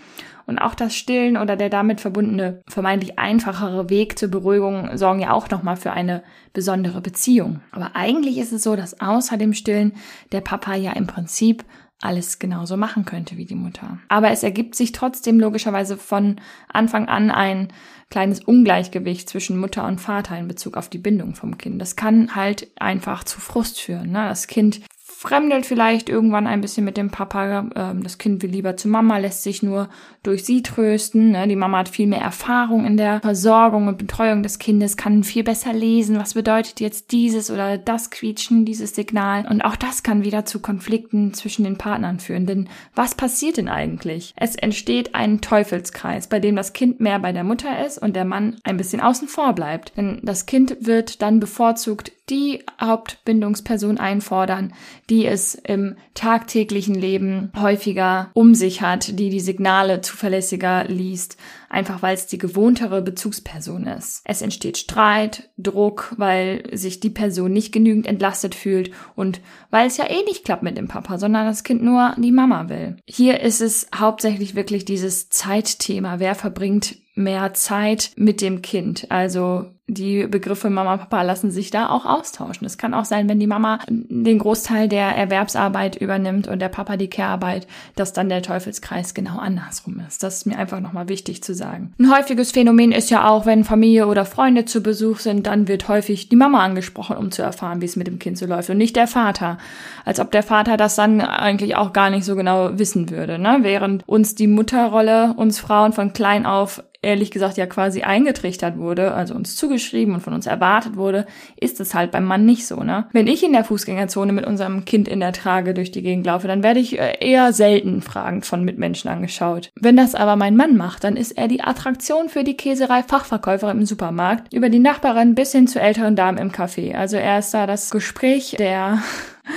Und 0.45 0.59
auch 0.59 0.75
das 0.75 0.95
Stillen 0.95 1.37
oder 1.37 1.55
der 1.55 1.69
damit 1.69 2.01
verbundene 2.01 2.61
vermeintlich 2.67 3.19
einfachere 3.19 3.89
Weg 3.89 4.17
zur 4.17 4.29
Beruhigung 4.29 4.97
sorgen 4.97 5.21
ja 5.21 5.31
auch 5.31 5.49
nochmal 5.49 5.77
für 5.77 5.91
eine 5.91 6.23
besondere 6.53 7.01
Beziehung. 7.01 7.61
Aber 7.71 7.95
eigentlich 7.95 8.37
ist 8.37 8.51
es 8.51 8.63
so, 8.63 8.75
dass 8.75 8.99
außer 8.99 9.37
dem 9.37 9.53
Stillen 9.53 9.93
der 10.31 10.41
Papa 10.41 10.75
ja 10.75 10.93
im 10.93 11.07
Prinzip 11.07 11.63
alles 12.01 12.39
genauso 12.39 12.77
machen 12.77 13.05
könnte 13.05 13.37
wie 13.37 13.45
die 13.45 13.55
Mutter. 13.55 13.99
Aber 14.09 14.31
es 14.31 14.43
ergibt 14.43 14.75
sich 14.75 14.91
trotzdem 14.91 15.39
logischerweise 15.39 15.97
von 15.97 16.41
Anfang 16.67 17.07
an 17.07 17.31
ein 17.31 17.71
kleines 18.09 18.41
Ungleichgewicht 18.41 19.29
zwischen 19.29 19.57
Mutter 19.57 19.85
und 19.87 20.01
Vater 20.01 20.37
in 20.37 20.47
Bezug 20.47 20.77
auf 20.77 20.89
die 20.89 20.97
Bindung 20.97 21.35
vom 21.35 21.57
Kind. 21.57 21.79
Das 21.81 21.95
kann 21.95 22.35
halt 22.35 22.69
einfach 22.79 23.23
zu 23.23 23.39
Frust 23.39 23.79
führen. 23.79 24.11
Ne? 24.11 24.27
Das 24.27 24.47
Kind 24.47 24.81
fremdelt 25.21 25.67
vielleicht 25.67 26.09
irgendwann 26.09 26.47
ein 26.47 26.61
bisschen 26.61 26.83
mit 26.83 26.97
dem 26.97 27.11
Papa. 27.11 27.69
Ähm, 27.75 28.01
das 28.01 28.17
Kind 28.17 28.41
will 28.41 28.49
lieber 28.49 28.75
zu 28.75 28.87
Mama, 28.87 29.19
lässt 29.19 29.43
sich 29.43 29.61
nur 29.61 29.87
durch 30.23 30.43
sie 30.43 30.63
trösten. 30.63 31.29
Ne? 31.29 31.47
Die 31.47 31.55
Mama 31.55 31.77
hat 31.77 31.89
viel 31.89 32.07
mehr 32.07 32.21
Erfahrung 32.21 32.85
in 32.85 32.97
der 32.97 33.21
Versorgung 33.21 33.87
und 33.87 33.99
Betreuung 33.99 34.41
des 34.41 34.57
Kindes, 34.57 34.97
kann 34.97 35.23
viel 35.23 35.43
besser 35.43 35.73
lesen, 35.73 36.17
was 36.17 36.33
bedeutet 36.33 36.79
jetzt 36.79 37.11
dieses 37.11 37.51
oder 37.51 37.77
das 37.77 38.09
Quietschen, 38.09 38.65
dieses 38.65 38.95
Signal. 38.95 39.45
Und 39.47 39.61
auch 39.61 39.75
das 39.75 40.01
kann 40.01 40.23
wieder 40.23 40.45
zu 40.45 40.59
Konflikten 40.59 41.35
zwischen 41.35 41.65
den 41.65 41.77
Partnern 41.77 42.19
führen. 42.19 42.47
Denn 42.47 42.67
was 42.95 43.13
passiert 43.13 43.57
denn 43.57 43.69
eigentlich? 43.69 44.33
Es 44.37 44.55
entsteht 44.55 45.13
ein 45.13 45.39
Teufelskreis, 45.39 46.29
bei 46.29 46.39
dem 46.39 46.55
das 46.55 46.73
Kind 46.73 46.99
mehr 46.99 47.19
bei 47.19 47.31
der 47.31 47.43
Mutter 47.43 47.85
ist 47.85 47.99
und 47.99 48.15
der 48.15 48.25
Mann 48.25 48.57
ein 48.63 48.77
bisschen 48.77 49.01
außen 49.01 49.27
vor 49.27 49.53
bleibt. 49.53 49.95
Denn 49.97 50.19
das 50.23 50.47
Kind 50.47 50.77
wird 50.79 51.21
dann 51.21 51.39
bevorzugt 51.39 52.11
die 52.31 52.63
Hauptbindungsperson 52.79 53.97
einfordern, 53.97 54.73
die 55.09 55.25
es 55.25 55.53
im 55.53 55.95
tagtäglichen 56.13 56.95
Leben 56.95 57.51
häufiger 57.55 58.31
um 58.33 58.55
sich 58.55 58.81
hat, 58.81 59.19
die 59.19 59.29
die 59.29 59.39
Signale 59.39 60.01
zuverlässiger 60.01 60.85
liest, 60.85 61.37
einfach 61.69 62.01
weil 62.01 62.15
es 62.15 62.27
die 62.27 62.37
gewohntere 62.37 63.01
Bezugsperson 63.01 63.85
ist. 63.85 64.21
Es 64.23 64.41
entsteht 64.41 64.77
Streit, 64.77 65.49
Druck, 65.57 66.15
weil 66.17 66.63
sich 66.71 66.99
die 66.99 67.09
Person 67.09 67.51
nicht 67.51 67.71
genügend 67.71 68.07
entlastet 68.07 68.55
fühlt 68.55 68.91
und 69.15 69.41
weil 69.69 69.87
es 69.87 69.97
ja 69.97 70.09
eh 70.09 70.23
nicht 70.23 70.45
klappt 70.45 70.63
mit 70.63 70.77
dem 70.77 70.87
Papa, 70.87 71.17
sondern 71.17 71.45
das 71.45 71.63
Kind 71.63 71.83
nur 71.83 72.15
die 72.17 72.31
Mama 72.31 72.69
will. 72.69 72.97
Hier 73.05 73.41
ist 73.41 73.61
es 73.61 73.87
hauptsächlich 73.93 74.55
wirklich 74.55 74.85
dieses 74.85 75.29
Zeitthema. 75.29 76.19
Wer 76.19 76.35
verbringt 76.35 76.95
mehr 77.15 77.53
Zeit 77.53 78.11
mit 78.15 78.41
dem 78.41 78.61
Kind. 78.61 79.07
Also 79.09 79.65
die 79.93 80.25
Begriffe 80.27 80.69
Mama, 80.69 80.97
Papa 80.97 81.21
lassen 81.21 81.51
sich 81.51 81.69
da 81.69 81.89
auch 81.89 82.05
austauschen. 82.05 82.65
Es 82.65 82.77
kann 82.77 82.93
auch 82.93 83.05
sein, 83.05 83.27
wenn 83.27 83.39
die 83.39 83.47
Mama 83.47 83.79
den 83.89 84.39
Großteil 84.39 84.87
der 84.87 85.15
Erwerbsarbeit 85.15 85.97
übernimmt 85.97 86.47
und 86.47 86.59
der 86.59 86.69
Papa 86.69 86.97
die 86.97 87.09
Care-Arbeit, 87.09 87.67
dass 87.95 88.13
dann 88.13 88.29
der 88.29 88.41
Teufelskreis 88.41 89.13
genau 89.13 89.37
andersrum 89.37 90.01
ist. 90.07 90.23
Das 90.23 90.37
ist 90.37 90.45
mir 90.45 90.57
einfach 90.57 90.79
nochmal 90.79 91.09
wichtig 91.09 91.43
zu 91.43 91.53
sagen. 91.53 91.93
Ein 91.99 92.15
häufiges 92.15 92.51
Phänomen 92.51 92.91
ist 92.91 93.09
ja 93.09 93.27
auch, 93.27 93.45
wenn 93.45 93.63
Familie 93.63 94.07
oder 94.07 94.25
Freunde 94.25 94.65
zu 94.65 94.81
Besuch 94.81 95.19
sind, 95.19 95.45
dann 95.47 95.67
wird 95.67 95.87
häufig 95.87 96.29
die 96.29 96.35
Mama 96.35 96.63
angesprochen, 96.63 97.17
um 97.17 97.31
zu 97.31 97.41
erfahren, 97.41 97.81
wie 97.81 97.85
es 97.85 97.97
mit 97.97 98.07
dem 98.07 98.19
Kind 98.19 98.37
so 98.37 98.45
läuft 98.45 98.69
und 98.69 98.77
nicht 98.77 98.95
der 98.95 99.07
Vater. 99.07 99.57
Als 100.05 100.19
ob 100.19 100.31
der 100.31 100.43
Vater 100.43 100.77
das 100.77 100.95
dann 100.95 101.19
eigentlich 101.21 101.75
auch 101.75 101.91
gar 101.91 102.09
nicht 102.09 102.23
so 102.23 102.35
genau 102.35 102.77
wissen 102.79 103.09
würde. 103.09 103.37
Ne? 103.37 103.59
Während 103.61 104.07
uns 104.07 104.35
die 104.35 104.47
Mutterrolle, 104.47 105.33
uns 105.35 105.59
Frauen 105.59 105.91
von 105.91 106.13
klein 106.13 106.45
auf 106.45 106.81
ehrlich 107.01 107.31
gesagt 107.31 107.57
ja 107.57 107.65
quasi 107.65 108.03
eingetrichtert 108.03 108.77
wurde, 108.77 109.13
also 109.13 109.33
uns 109.33 109.55
zugeschrieben 109.55 110.13
und 110.13 110.21
von 110.21 110.33
uns 110.33 110.45
erwartet 110.45 110.95
wurde, 110.95 111.25
ist 111.59 111.79
es 111.79 111.95
halt 111.95 112.11
beim 112.11 112.25
Mann 112.25 112.45
nicht 112.45 112.67
so, 112.67 112.83
ne? 112.83 113.07
Wenn 113.11 113.27
ich 113.27 113.43
in 113.43 113.53
der 113.53 113.63
Fußgängerzone 113.63 114.33
mit 114.33 114.45
unserem 114.45 114.85
Kind 114.85 115.07
in 115.07 115.19
der 115.19 115.33
Trage 115.33 115.73
durch 115.73 115.91
die 115.91 116.03
Gegend 116.03 116.25
laufe, 116.25 116.47
dann 116.47 116.63
werde 116.63 116.79
ich 116.79 116.99
äh, 116.99 117.17
eher 117.19 117.53
selten 117.53 118.01
fragend 118.01 118.45
von 118.45 118.63
Mitmenschen 118.63 119.09
angeschaut. 119.09 119.71
Wenn 119.79 119.97
das 119.97 120.13
aber 120.13 120.35
mein 120.35 120.55
Mann 120.55 120.77
macht, 120.77 121.03
dann 121.03 121.17
ist 121.17 121.31
er 121.31 121.47
die 121.47 121.63
Attraktion 121.63 122.29
für 122.29 122.43
die 122.43 122.55
Käserei-Fachverkäuferin 122.55 123.79
im 123.79 123.85
Supermarkt, 123.85 124.53
über 124.53 124.69
die 124.69 124.79
Nachbarin 124.79 125.33
bis 125.33 125.51
hin 125.51 125.67
zu 125.67 125.79
älteren 125.79 126.15
Damen 126.15 126.37
im 126.37 126.51
Café. 126.51 126.93
Also 126.93 127.17
er 127.17 127.39
ist 127.39 127.53
da 127.53 127.65
das 127.65 127.89
Gespräch 127.89 128.55
der 128.59 128.99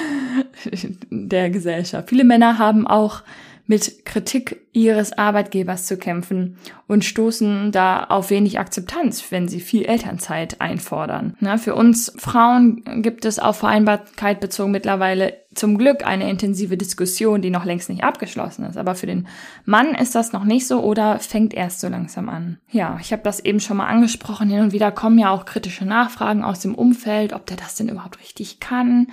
der 1.11 1.51
Gesellschaft. 1.51 2.09
Viele 2.09 2.25
Männer 2.25 2.59
haben 2.59 2.87
auch 2.87 3.23
mit 3.67 4.05
Kritik 4.05 4.61
ihres 4.73 5.17
Arbeitgebers 5.17 5.87
zu 5.87 5.97
kämpfen 5.97 6.59
und 6.87 7.05
stoßen 7.05 7.73
da 7.73 8.05
auf 8.05 8.31
wenig 8.31 8.59
Akzeptanz, 8.59 9.25
wenn 9.31 9.49
sie 9.49 9.61
viel 9.61 9.85
Elternzeit 9.85 10.61
einfordern. 10.61 11.35
Na, 11.41 11.57
für 11.57 11.75
uns 11.75 12.13
Frauen 12.19 13.03
gibt 13.03 13.25
es 13.25 13.39
auf 13.39 13.59
Vereinbarkeit 13.59 14.41
bezogen 14.41 14.73
mittlerweile 14.73 15.45
zum 15.55 15.79
Glück 15.79 16.05
eine 16.05 16.29
intensive 16.29 16.77
Diskussion, 16.77 17.41
die 17.41 17.51
noch 17.51 17.65
längst 17.65 17.89
nicht 17.89 18.05
abgeschlossen 18.05 18.65
ist. 18.65 18.77
Aber 18.77 18.95
für 18.95 19.07
den 19.07 19.29
Mann 19.65 19.95
ist 19.95 20.15
das 20.15 20.33
noch 20.33 20.45
nicht 20.45 20.67
so 20.67 20.83
oder 20.83 21.21
fängt 21.21 21.55
erst 21.55 21.81
so 21.81 21.89
langsam 21.89 22.29
an. 22.29 22.59
Ja, 22.71 22.99
ich 23.01 23.13
habe 23.13 23.23
das 23.23 23.41
eben 23.41 23.61
schon 23.61 23.77
mal 23.77 23.87
angesprochen. 23.87 24.51
Hin 24.51 24.63
und 24.63 24.73
wieder 24.73 24.91
kommen 24.91 25.19
ja 25.19 25.31
auch 25.31 25.45
kritische 25.45 25.87
Nachfragen 25.87 26.45
aus 26.45 26.61
dem 26.61 26.75
Umfeld, 26.75 27.33
ob 27.33 27.47
der 27.47 27.57
das 27.57 27.77
denn 27.77 27.89
überhaupt 27.89 28.19
richtig 28.21 28.61
kann 28.61 29.07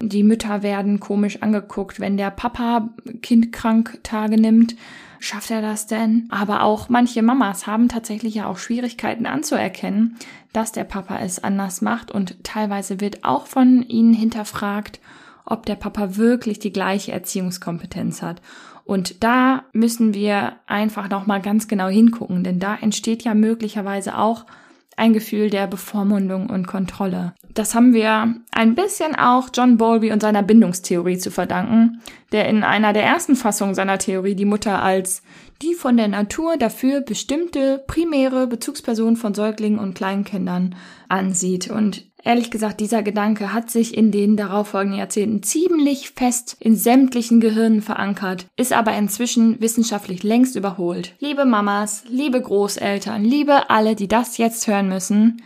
die 0.00 0.22
Mütter 0.22 0.62
werden 0.62 1.00
komisch 1.00 1.42
angeguckt, 1.42 2.00
wenn 2.00 2.16
der 2.16 2.30
Papa 2.30 2.88
Kindkranktage 3.22 4.40
nimmt. 4.40 4.76
Schafft 5.18 5.50
er 5.50 5.60
das 5.60 5.86
denn? 5.86 6.26
Aber 6.30 6.62
auch 6.62 6.88
manche 6.88 7.22
Mamas 7.22 7.66
haben 7.66 7.88
tatsächlich 7.88 8.36
ja 8.36 8.46
auch 8.46 8.56
Schwierigkeiten 8.56 9.26
anzuerkennen, 9.26 10.16
dass 10.54 10.72
der 10.72 10.84
Papa 10.84 11.18
es 11.18 11.44
anders 11.44 11.82
macht 11.82 12.10
und 12.10 12.42
teilweise 12.42 13.00
wird 13.00 13.22
auch 13.24 13.46
von 13.46 13.82
ihnen 13.82 14.14
hinterfragt, 14.14 15.00
ob 15.44 15.66
der 15.66 15.74
Papa 15.74 16.16
wirklich 16.16 16.58
die 16.58 16.72
gleiche 16.72 17.12
Erziehungskompetenz 17.12 18.22
hat. 18.22 18.40
Und 18.84 19.22
da 19.22 19.64
müssen 19.72 20.14
wir 20.14 20.54
einfach 20.66 21.10
nochmal 21.10 21.42
ganz 21.42 21.68
genau 21.68 21.88
hingucken, 21.88 22.42
denn 22.42 22.58
da 22.58 22.74
entsteht 22.74 23.22
ja 23.22 23.34
möglicherweise 23.34 24.16
auch 24.16 24.46
ein 25.00 25.14
Gefühl 25.14 25.48
der 25.48 25.66
Bevormundung 25.66 26.50
und 26.50 26.66
Kontrolle. 26.66 27.32
Das 27.54 27.74
haben 27.74 27.94
wir 27.94 28.34
ein 28.52 28.74
bisschen 28.74 29.16
auch 29.16 29.48
John 29.52 29.78
Bowlby 29.78 30.12
und 30.12 30.20
seiner 30.20 30.42
Bindungstheorie 30.42 31.16
zu 31.16 31.30
verdanken, 31.30 32.02
der 32.32 32.46
in 32.48 32.62
einer 32.62 32.92
der 32.92 33.04
ersten 33.04 33.34
Fassungen 33.34 33.74
seiner 33.74 33.96
Theorie 33.96 34.34
die 34.34 34.44
Mutter 34.44 34.82
als 34.82 35.22
die 35.62 35.74
von 35.74 35.96
der 35.96 36.08
Natur 36.08 36.58
dafür 36.58 37.00
bestimmte 37.00 37.82
primäre 37.86 38.46
Bezugsperson 38.46 39.16
von 39.16 39.34
Säuglingen 39.34 39.78
und 39.78 39.94
Kleinkindern 39.94 40.74
ansieht. 41.08 41.70
Und 41.70 42.09
Ehrlich 42.22 42.50
gesagt, 42.50 42.80
dieser 42.80 43.02
Gedanke 43.02 43.52
hat 43.52 43.70
sich 43.70 43.96
in 43.96 44.10
den 44.10 44.36
darauffolgenden 44.36 44.98
Jahrzehnten 44.98 45.42
ziemlich 45.42 46.10
fest 46.10 46.56
in 46.60 46.76
sämtlichen 46.76 47.40
Gehirnen 47.40 47.82
verankert, 47.82 48.46
ist 48.56 48.72
aber 48.72 48.96
inzwischen 48.96 49.60
wissenschaftlich 49.60 50.22
längst 50.22 50.56
überholt. 50.56 51.14
Liebe 51.18 51.44
Mamas, 51.44 52.04
liebe 52.08 52.40
Großeltern, 52.40 53.24
liebe 53.24 53.70
alle, 53.70 53.94
die 53.94 54.08
das 54.08 54.38
jetzt 54.38 54.66
hören 54.66 54.88
müssen, 54.88 55.42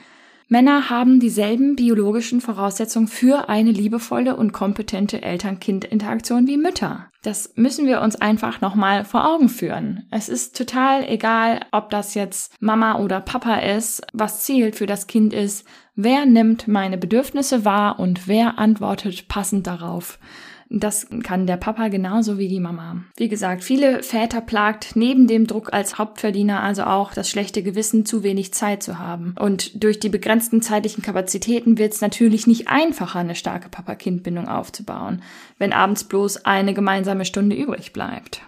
Männer 0.49 0.91
haben 0.91 1.21
dieselben 1.21 1.75
biologischen 1.75 2.41
Voraussetzungen 2.41 3.09
für 3.09 3.49
eine 3.49 3.71
liebevolle 3.71 4.37
und 4.37 4.53
kompetente 4.53 5.23
Eltern-Kind-Interaktion 5.23 6.47
wie 6.47 6.59
Mütter. 6.59 7.07
Das 7.23 7.55
müssen 7.57 7.87
wir 7.87 8.03
uns 8.03 8.17
einfach 8.17 8.61
nochmal 8.61 9.07
vor 9.07 9.27
Augen 9.27 9.49
führen. 9.49 10.07
Es 10.11 10.29
ist 10.29 10.57
total 10.57 11.09
egal, 11.09 11.61
ob 11.73 11.89
das 11.89 12.15
jetzt 12.15 12.53
Mama 12.61 12.99
oder 12.99 13.21
Papa 13.21 13.57
ist. 13.57 14.07
Was 14.13 14.45
zielt 14.45 14.77
für 14.77 14.87
das 14.87 15.07
Kind 15.07 15.33
ist, 15.33 15.67
wer 15.95 16.27
nimmt 16.27 16.69
meine 16.69 16.99
Bedürfnisse 16.99 17.65
wahr 17.65 17.99
und 17.99 18.29
wer 18.29 18.59
antwortet 18.59 19.29
passend 19.29 19.67
darauf. 19.67 20.19
Das 20.77 21.07
kann 21.23 21.47
der 21.47 21.57
Papa 21.57 21.87
genauso 21.87 22.37
wie 22.37 22.49
die 22.49 22.59
Mama. 22.59 23.05
Wie 23.17 23.29
gesagt, 23.29 23.63
viele 23.63 24.03
Väter 24.03 24.41
plagt 24.41 24.97
neben 24.97 25.29
dem 25.29 25.47
Druck 25.47 25.73
als 25.73 25.99
Hauptverdiener 25.99 26.65
also 26.65 26.83
auch 26.83 27.15
das 27.15 27.31
schlechte 27.31 27.63
Gewissen, 27.63 28.05
zu 28.05 28.25
wenig 28.25 28.53
Zeit 28.53 28.83
zu 28.83 28.99
haben. 28.99 29.37
Und 29.39 29.85
durch 29.85 30.01
die 30.01 30.09
begrenzten 30.09 30.63
zeitlichen 30.63 31.03
Kapazitäten 31.03 31.79
wird 31.79 31.93
es 31.93 32.01
natürlich 32.01 32.49
nicht 32.49 32.67
einfacher, 32.67 33.21
eine 33.21 33.37
starke 33.37 33.69
Papa-Kind-Bindung 33.69 34.49
aufzubauen, 34.49 35.23
wenn 35.59 35.73
abends 35.73 36.05
bloß 36.05 36.45
eine 36.45 36.75
gemeinsame 36.75 37.25
Stunde 37.25 37.55
übrig 37.55 37.93
bleibt. 37.93 38.43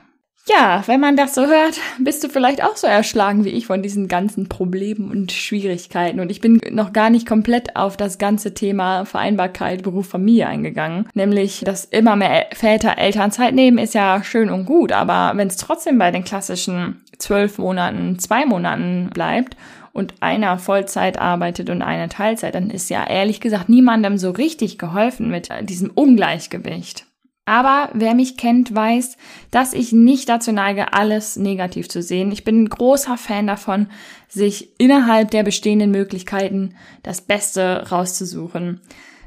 Ja, 0.49 0.85
wenn 0.87 1.01
man 1.01 1.17
das 1.17 1.35
so 1.35 1.47
hört, 1.47 1.81
bist 1.99 2.23
du 2.23 2.29
vielleicht 2.29 2.63
auch 2.63 2.77
so 2.77 2.87
erschlagen 2.87 3.45
wie 3.45 3.51
ich 3.51 3.67
von 3.67 3.83
diesen 3.83 4.07
ganzen 4.07 4.49
Problemen 4.49 5.11
und 5.11 5.33
Schwierigkeiten. 5.33 6.21
Und 6.21 6.31
ich 6.31 6.41
bin 6.41 6.61
noch 6.71 6.93
gar 6.93 7.11
nicht 7.11 7.27
komplett 7.27 7.75
auf 7.75 7.97
das 7.97 8.19
ganze 8.19 8.55
Thema 8.55 9.05
Vereinbarkeit, 9.07 9.83
Beruf, 9.83 10.09
Familie 10.09 10.47
eingegangen. 10.47 11.09
Nämlich, 11.15 11.63
dass 11.65 11.85
immer 11.85 12.15
mehr 12.15 12.47
Väter 12.53 12.97
Elternzeit 12.97 13.55
nehmen, 13.55 13.79
ist 13.79 13.95
ja 13.95 14.23
schön 14.23 14.49
und 14.49 14.67
gut. 14.67 14.93
Aber 14.93 15.37
wenn 15.37 15.49
es 15.49 15.57
trotzdem 15.57 15.99
bei 15.99 16.13
den 16.13 16.23
klassischen 16.23 17.03
zwölf 17.19 17.59
Monaten, 17.59 18.21
zwei 18.21 18.47
Monaten 18.47 19.11
bleibt 19.13 19.57
und 19.93 20.15
einer 20.21 20.61
Vollzeit 20.61 21.19
arbeitet 21.19 21.71
und 21.71 21.83
einer 21.83 22.09
Teilzeit, 22.09 22.55
dann 22.55 22.71
ist 22.71 22.89
ja 22.89 23.05
ehrlich 23.05 23.41
gesagt 23.41 23.69
niemandem 23.69 24.17
so 24.17 24.31
richtig 24.31 24.79
geholfen 24.79 25.29
mit 25.29 25.49
diesem 25.63 25.91
Ungleichgewicht. 25.91 27.06
Aber 27.47 27.91
wer 27.95 28.15
mich 28.15 28.37
kennt, 28.37 28.75
weiß, 28.75 29.17
dass 29.53 29.73
ich 29.73 29.93
nicht 29.93 30.29
dazu 30.29 30.51
neige, 30.51 30.93
alles 30.93 31.37
negativ 31.37 31.89
zu 31.89 32.03
sehen. 32.03 32.33
Ich 32.33 32.43
bin 32.43 32.65
ein 32.65 32.69
großer 32.69 33.17
Fan 33.17 33.47
davon, 33.47 33.87
sich 34.29 34.79
innerhalb 34.81 35.31
der 35.31 35.45
bestehenden 35.45 35.93
Möglichkeiten 35.93 36.75
das 37.05 37.21
Beste 37.21 37.89
rauszusuchen. 37.89 38.81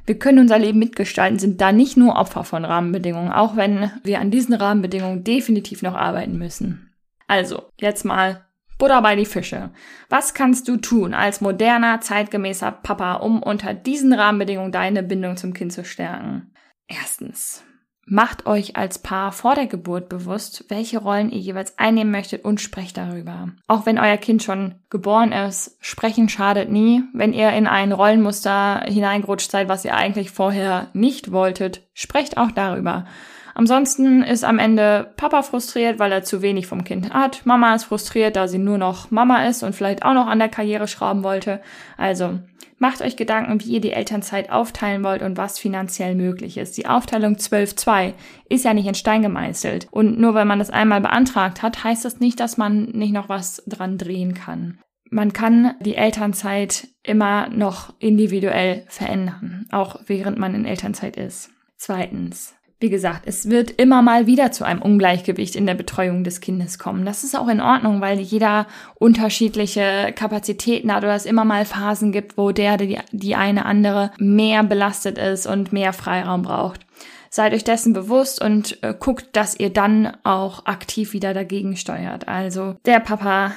Wir 0.06 0.20
können 0.20 0.40
unser 0.40 0.60
Leben 0.60 0.80
mitgestalten, 0.80 1.40
sind 1.40 1.62
da 1.62 1.72
nicht 1.72 1.96
nur 1.96 2.18
Opfer 2.18 2.44
von 2.44 2.66
Rahmenbedingungen, 2.66 3.32
auch 3.32 3.56
wenn 3.56 3.90
wir 4.04 4.20
an 4.20 4.32
diesen 4.32 4.54
Rahmenbedingungen 4.54 5.24
definitiv 5.24 5.82
noch 5.82 5.96
arbeiten 5.96 6.38
müssen. 6.38 6.94
Also, 7.28 7.70
jetzt 7.80 8.04
mal 8.04 8.46
Butter 8.78 9.02
bei 9.02 9.16
die 9.16 9.26
Fische. 9.26 9.70
Was 10.10 10.34
kannst 10.34 10.68
du 10.68 10.78
tun 10.78 11.14
als 11.14 11.40
moderner, 11.40 12.02
zeitgemäßer 12.02 12.72
Papa, 12.72 13.14
um 13.16 13.42
unter 13.42 13.74
diesen 13.74 14.12
Rahmenbedingungen 14.12 14.72
deine 14.74 15.04
Bindung 15.04 15.38
zum 15.38 15.54
Kind 15.54 15.72
zu 15.72 15.86
stärken? 15.86 16.52
Erstens. 16.88 17.64
Macht 18.12 18.48
euch 18.48 18.76
als 18.76 18.98
Paar 18.98 19.32
vor 19.32 19.54
der 19.54 19.68
Geburt 19.68 20.10
bewusst, 20.10 20.66
welche 20.68 20.98
Rollen 20.98 21.30
ihr 21.30 21.38
jeweils 21.38 21.78
einnehmen 21.78 22.12
möchtet 22.12 22.44
und 22.44 22.60
sprecht 22.60 22.98
darüber. 22.98 23.50
Auch 23.68 23.86
wenn 23.86 24.00
euer 24.00 24.18
Kind 24.18 24.42
schon 24.42 24.74
geboren 24.90 25.32
ist, 25.32 25.78
sprechen 25.80 26.28
schadet 26.28 26.72
nie. 26.72 27.04
Wenn 27.14 27.34
ihr 27.34 27.52
in 27.52 27.68
ein 27.68 27.92
Rollenmuster 27.92 28.82
hineingerutscht 28.88 29.52
seid, 29.52 29.70
was 29.70 29.86
ihr 29.86 29.96
eigentlich 29.96 30.32
vorher 30.32 30.88
nicht 30.94 31.32
wolltet, 31.32 31.88
sprecht 31.94 32.38
auch 32.38 32.50
darüber. 32.50 33.06
Ansonsten 33.54 34.24
ist 34.24 34.44
am 34.44 34.58
Ende 34.58 35.14
Papa 35.16 35.44
frustriert, 35.44 36.00
weil 36.00 36.12
er 36.12 36.24
zu 36.24 36.42
wenig 36.42 36.66
vom 36.66 36.84
Kind 36.84 37.14
hat. 37.14 37.46
Mama 37.46 37.76
ist 37.76 37.84
frustriert, 37.84 38.36
da 38.36 38.48
sie 38.48 38.58
nur 38.58 38.80
noch 38.80 39.12
Mama 39.12 39.46
ist 39.46 39.62
und 39.62 39.76
vielleicht 39.76 40.02
auch 40.04 40.14
noch 40.14 40.26
an 40.26 40.40
der 40.40 40.50
Karriere 40.50 40.88
schrauben 40.88 41.24
wollte. 41.24 41.62
Also 41.96 42.40
Macht 42.80 43.02
euch 43.02 43.18
Gedanken, 43.18 43.60
wie 43.62 43.74
ihr 43.74 43.82
die 43.82 43.92
Elternzeit 43.92 44.50
aufteilen 44.50 45.04
wollt 45.04 45.22
und 45.22 45.38
was 45.38 45.60
finanziell 45.60 46.16
möglich 46.16 46.58
ist. 46.58 46.78
Die 46.78 46.88
Aufteilung 46.88 47.36
12-2 47.36 48.14
ist 48.48 48.64
ja 48.64 48.74
nicht 48.74 48.88
in 48.88 48.96
Stein 48.96 49.22
gemeißelt. 49.22 49.88
Und 49.92 50.18
nur 50.18 50.34
weil 50.34 50.46
man 50.46 50.60
das 50.60 50.70
einmal 50.70 51.02
beantragt 51.02 51.62
hat, 51.62 51.84
heißt 51.84 52.06
das 52.06 52.22
nicht, 52.22 52.40
dass 52.40 52.58
man 52.58 52.86
nicht 52.86 53.12
noch 53.12 53.28
was 53.28 53.62
dran 53.68 53.98
drehen 53.98 54.34
kann. 54.34 54.80
man 55.12 55.34
kann 55.34 55.76
die 55.82 55.96
Elternzeit 55.96 56.88
immer 57.04 57.50
noch 57.50 57.94
individuell 58.00 58.86
verändern, 58.88 59.66
auch 59.72 60.00
während 60.06 60.38
man 60.38 60.56
in 60.56 60.66
Elternzeit 60.66 61.18
ist. 61.18 61.52
Zweitens, 61.78 62.56
wie 62.82 62.90
gesagt, 62.90 63.24
es 63.26 63.50
wird 63.50 63.72
immer 63.72 64.02
mal 64.02 64.26
wieder 64.26 64.54
zu 64.54 64.64
einem 64.64 64.82
Ungleichgewicht 64.82 65.56
in 65.58 65.66
der 65.66 65.74
Betreuung 65.74 66.24
des 66.24 66.40
Kindes 66.40 66.80
kommen. 66.80 67.04
Das 67.06 67.26
ist 67.26 67.38
auch 67.38 67.50
in 67.50 67.60
Ordnung, 67.60 68.00
weil 68.00 68.20
jeder 68.20 68.68
unterschiedliche 68.96 70.14
Kapazitäten 70.16 70.94
hat 70.94 71.04
oder 71.04 71.16
es 71.16 71.26
immer 71.26 71.44
mal 71.44 71.66
Phasen 71.66 72.14
gibt, 72.14 72.38
wo 72.38 72.52
der, 72.52 72.78
die, 72.78 72.98
die 73.12 73.36
eine 73.36 73.66
andere 73.66 74.12
mehr 74.18 74.64
belastet 74.64 75.18
ist 75.18 75.46
und 75.46 75.74
mehr 75.74 75.92
Freiraum 75.92 76.42
braucht. 76.42 76.86
Seid 77.30 77.54
euch 77.54 77.66
dessen 77.66 77.94
bewusst 77.94 78.42
und 78.42 78.82
äh, 78.82 78.96
guckt, 78.98 79.28
dass 79.34 79.60
ihr 79.60 79.72
dann 79.72 80.18
auch 80.24 80.66
aktiv 80.66 81.12
wieder 81.14 81.34
dagegen 81.34 81.76
steuert. 81.76 82.28
Also 82.30 82.76
der 82.86 83.02
Papa 83.02 83.52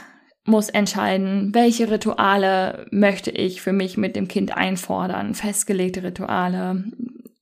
muss 0.44 0.68
entscheiden, 0.68 1.54
welche 1.54 1.90
Rituale 1.90 2.86
möchte 2.90 3.30
ich 3.30 3.62
für 3.62 3.72
mich 3.72 3.96
mit 3.96 4.16
dem 4.16 4.26
Kind 4.26 4.56
einfordern, 4.56 5.34
festgelegte 5.34 6.02
Rituale. 6.02 6.84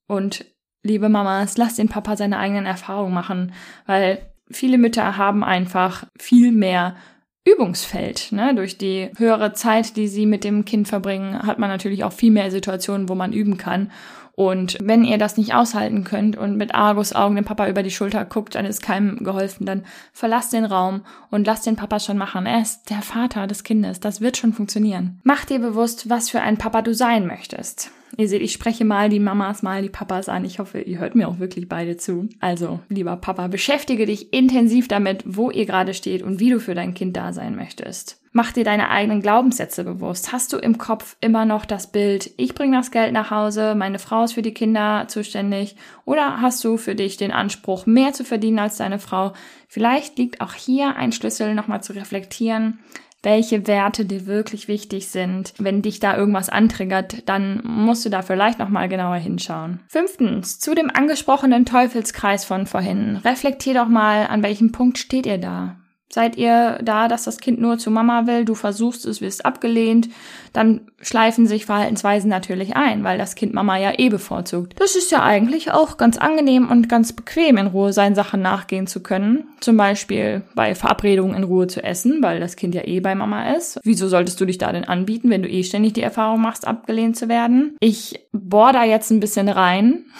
Und 0.06 0.44
liebe 0.82 1.08
Mamas, 1.08 1.56
lasst 1.56 1.78
den 1.78 1.88
Papa 1.88 2.16
seine 2.16 2.38
eigenen 2.38 2.66
Erfahrungen 2.66 3.14
machen, 3.14 3.52
weil 3.86 4.18
viele 4.50 4.78
Mütter 4.78 5.16
haben 5.16 5.44
einfach 5.44 6.04
viel 6.18 6.52
mehr 6.52 6.96
Übungsfeld. 7.44 8.32
Ne? 8.32 8.54
Durch 8.54 8.78
die 8.78 9.10
höhere 9.16 9.52
Zeit, 9.54 9.96
die 9.96 10.08
sie 10.08 10.26
mit 10.26 10.44
dem 10.44 10.64
Kind 10.64 10.88
verbringen, 10.88 11.42
hat 11.42 11.58
man 11.58 11.70
natürlich 11.70 12.04
auch 12.04 12.12
viel 12.12 12.30
mehr 12.30 12.50
Situationen, 12.50 13.08
wo 13.08 13.14
man 13.14 13.32
üben 13.32 13.56
kann. 13.56 13.90
Und 14.32 14.78
wenn 14.80 15.04
ihr 15.04 15.18
das 15.18 15.36
nicht 15.36 15.54
aushalten 15.54 16.04
könnt 16.04 16.36
und 16.36 16.56
mit 16.56 16.74
Argus 16.74 17.14
Augen 17.14 17.34
den 17.34 17.44
Papa 17.44 17.68
über 17.68 17.82
die 17.82 17.90
Schulter 17.90 18.24
guckt, 18.24 18.54
dann 18.54 18.64
ist 18.64 18.80
keinem 18.80 19.22
geholfen, 19.22 19.66
dann 19.66 19.84
verlasst 20.12 20.52
den 20.54 20.64
Raum 20.64 21.02
und 21.30 21.46
lasst 21.46 21.66
den 21.66 21.76
Papa 21.76 22.00
schon 22.00 22.16
machen. 22.16 22.46
Er 22.46 22.62
ist 22.62 22.88
der 22.88 23.02
Vater 23.02 23.46
des 23.46 23.64
Kindes. 23.64 24.00
Das 24.00 24.20
wird 24.20 24.38
schon 24.38 24.54
funktionieren. 24.54 25.20
Mach 25.24 25.44
dir 25.44 25.58
bewusst, 25.58 26.08
was 26.08 26.30
für 26.30 26.40
ein 26.40 26.56
Papa 26.56 26.80
du 26.80 26.94
sein 26.94 27.26
möchtest. 27.26 27.90
Ihr 28.16 28.28
seht, 28.28 28.42
ich 28.42 28.52
spreche 28.52 28.84
mal 28.84 29.08
die 29.08 29.20
Mamas, 29.20 29.62
mal 29.62 29.82
die 29.82 29.88
Papas 29.88 30.28
an. 30.28 30.44
Ich 30.44 30.58
hoffe, 30.58 30.80
ihr 30.80 30.98
hört 30.98 31.14
mir 31.14 31.28
auch 31.28 31.38
wirklich 31.38 31.68
beide 31.68 31.96
zu. 31.96 32.28
Also, 32.40 32.80
lieber 32.88 33.16
Papa, 33.16 33.48
beschäftige 33.48 34.06
dich 34.06 34.32
intensiv 34.32 34.88
damit, 34.88 35.22
wo 35.26 35.50
ihr 35.50 35.66
gerade 35.66 35.94
steht 35.94 36.22
und 36.22 36.40
wie 36.40 36.50
du 36.50 36.60
für 36.60 36.74
dein 36.74 36.94
Kind 36.94 37.16
da 37.16 37.32
sein 37.32 37.56
möchtest. 37.56 38.20
Mach 38.32 38.52
dir 38.52 38.62
deine 38.62 38.90
eigenen 38.90 39.22
Glaubenssätze 39.22 39.82
bewusst. 39.82 40.32
Hast 40.32 40.52
du 40.52 40.58
im 40.58 40.78
Kopf 40.78 41.16
immer 41.20 41.44
noch 41.44 41.64
das 41.64 41.90
Bild, 41.90 42.30
ich 42.36 42.54
bringe 42.54 42.76
das 42.76 42.92
Geld 42.92 43.12
nach 43.12 43.32
Hause, 43.32 43.74
meine 43.74 43.98
Frau 43.98 44.22
ist 44.22 44.34
für 44.34 44.42
die 44.42 44.54
Kinder 44.54 45.06
zuständig? 45.08 45.74
Oder 46.04 46.40
hast 46.40 46.62
du 46.62 46.76
für 46.76 46.94
dich 46.94 47.16
den 47.16 47.32
Anspruch, 47.32 47.86
mehr 47.86 48.12
zu 48.12 48.24
verdienen 48.24 48.60
als 48.60 48.76
deine 48.76 49.00
Frau? 49.00 49.32
Vielleicht 49.66 50.16
liegt 50.18 50.40
auch 50.40 50.54
hier 50.54 50.96
ein 50.96 51.10
Schlüssel, 51.10 51.54
nochmal 51.54 51.82
zu 51.82 51.92
reflektieren 51.92 52.78
welche 53.22 53.66
Werte 53.66 54.04
dir 54.04 54.26
wirklich 54.26 54.68
wichtig 54.68 55.08
sind. 55.08 55.52
Wenn 55.58 55.82
dich 55.82 56.00
da 56.00 56.16
irgendwas 56.16 56.48
antriggert, 56.48 57.28
dann 57.28 57.60
musst 57.64 58.04
du 58.04 58.08
da 58.10 58.22
vielleicht 58.22 58.58
nochmal 58.58 58.88
genauer 58.88 59.16
hinschauen. 59.16 59.80
Fünftens, 59.88 60.58
zu 60.58 60.74
dem 60.74 60.90
angesprochenen 60.90 61.66
Teufelskreis 61.66 62.44
von 62.44 62.66
vorhin. 62.66 63.16
Reflektier 63.16 63.74
doch 63.74 63.88
mal, 63.88 64.26
an 64.26 64.42
welchem 64.42 64.72
Punkt 64.72 64.98
steht 64.98 65.26
ihr 65.26 65.38
da? 65.38 65.79
Seid 66.12 66.36
ihr 66.36 66.80
da, 66.82 67.06
dass 67.06 67.22
das 67.22 67.38
Kind 67.38 67.60
nur 67.60 67.78
zu 67.78 67.90
Mama 67.90 68.26
will, 68.26 68.44
du 68.44 68.56
versuchst 68.56 69.06
es, 69.06 69.20
wirst 69.20 69.46
abgelehnt, 69.46 70.08
dann 70.52 70.80
schleifen 71.00 71.46
sich 71.46 71.66
Verhaltensweisen 71.66 72.28
natürlich 72.28 72.74
ein, 72.74 73.04
weil 73.04 73.16
das 73.16 73.36
Kind 73.36 73.54
Mama 73.54 73.78
ja 73.78 73.92
eh 73.96 74.08
bevorzugt. 74.08 74.74
Das 74.80 74.96
ist 74.96 75.12
ja 75.12 75.22
eigentlich 75.22 75.70
auch 75.70 75.98
ganz 75.98 76.18
angenehm 76.18 76.68
und 76.68 76.88
ganz 76.88 77.12
bequem, 77.12 77.56
in 77.56 77.68
Ruhe 77.68 77.92
seinen 77.92 78.16
Sachen 78.16 78.42
nachgehen 78.42 78.88
zu 78.88 79.02
können. 79.02 79.44
Zum 79.60 79.76
Beispiel 79.76 80.42
bei 80.56 80.74
Verabredungen 80.74 81.36
in 81.36 81.44
Ruhe 81.44 81.68
zu 81.68 81.82
essen, 81.84 82.18
weil 82.22 82.40
das 82.40 82.56
Kind 82.56 82.74
ja 82.74 82.84
eh 82.84 82.98
bei 82.98 83.14
Mama 83.14 83.52
ist. 83.52 83.78
Wieso 83.84 84.08
solltest 84.08 84.40
du 84.40 84.46
dich 84.46 84.58
da 84.58 84.72
denn 84.72 84.84
anbieten, 84.84 85.30
wenn 85.30 85.44
du 85.44 85.48
eh 85.48 85.62
ständig 85.62 85.92
die 85.92 86.02
Erfahrung 86.02 86.40
machst, 86.40 86.66
abgelehnt 86.66 87.16
zu 87.16 87.28
werden? 87.28 87.76
Ich 87.78 88.26
bohr 88.32 88.72
da 88.72 88.84
jetzt 88.84 89.10
ein 89.10 89.20
bisschen 89.20 89.48
rein. 89.48 90.06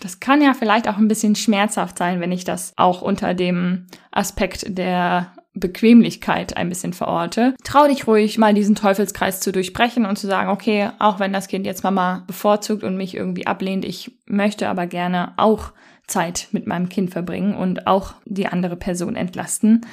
Das 0.00 0.18
kann 0.18 0.42
ja 0.42 0.52
vielleicht 0.52 0.88
auch 0.88 0.96
ein 0.96 1.06
bisschen 1.06 1.36
schmerzhaft 1.36 1.96
sein, 1.96 2.18
wenn 2.18 2.32
ich 2.32 2.42
das 2.42 2.72
auch 2.76 3.02
unter 3.02 3.34
dem 3.34 3.86
Aspekt 4.10 4.76
der 4.76 5.31
Bequemlichkeit 5.54 6.56
ein 6.56 6.68
bisschen 6.68 6.92
verorte. 6.92 7.54
Trau 7.62 7.86
dich 7.86 8.06
ruhig, 8.06 8.38
mal 8.38 8.54
diesen 8.54 8.74
Teufelskreis 8.74 9.40
zu 9.40 9.52
durchbrechen 9.52 10.06
und 10.06 10.18
zu 10.18 10.26
sagen, 10.26 10.50
okay, 10.50 10.90
auch 10.98 11.20
wenn 11.20 11.32
das 11.32 11.48
Kind 11.48 11.66
jetzt 11.66 11.84
Mama 11.84 12.24
bevorzugt 12.26 12.84
und 12.84 12.96
mich 12.96 13.14
irgendwie 13.14 13.46
ablehnt, 13.46 13.84
ich 13.84 14.12
möchte 14.26 14.68
aber 14.68 14.86
gerne 14.86 15.34
auch 15.36 15.72
Zeit 16.06 16.48
mit 16.52 16.66
meinem 16.66 16.88
Kind 16.88 17.10
verbringen 17.10 17.54
und 17.54 17.86
auch 17.86 18.14
die 18.24 18.46
andere 18.46 18.76
Person 18.76 19.14
entlasten, 19.14 19.86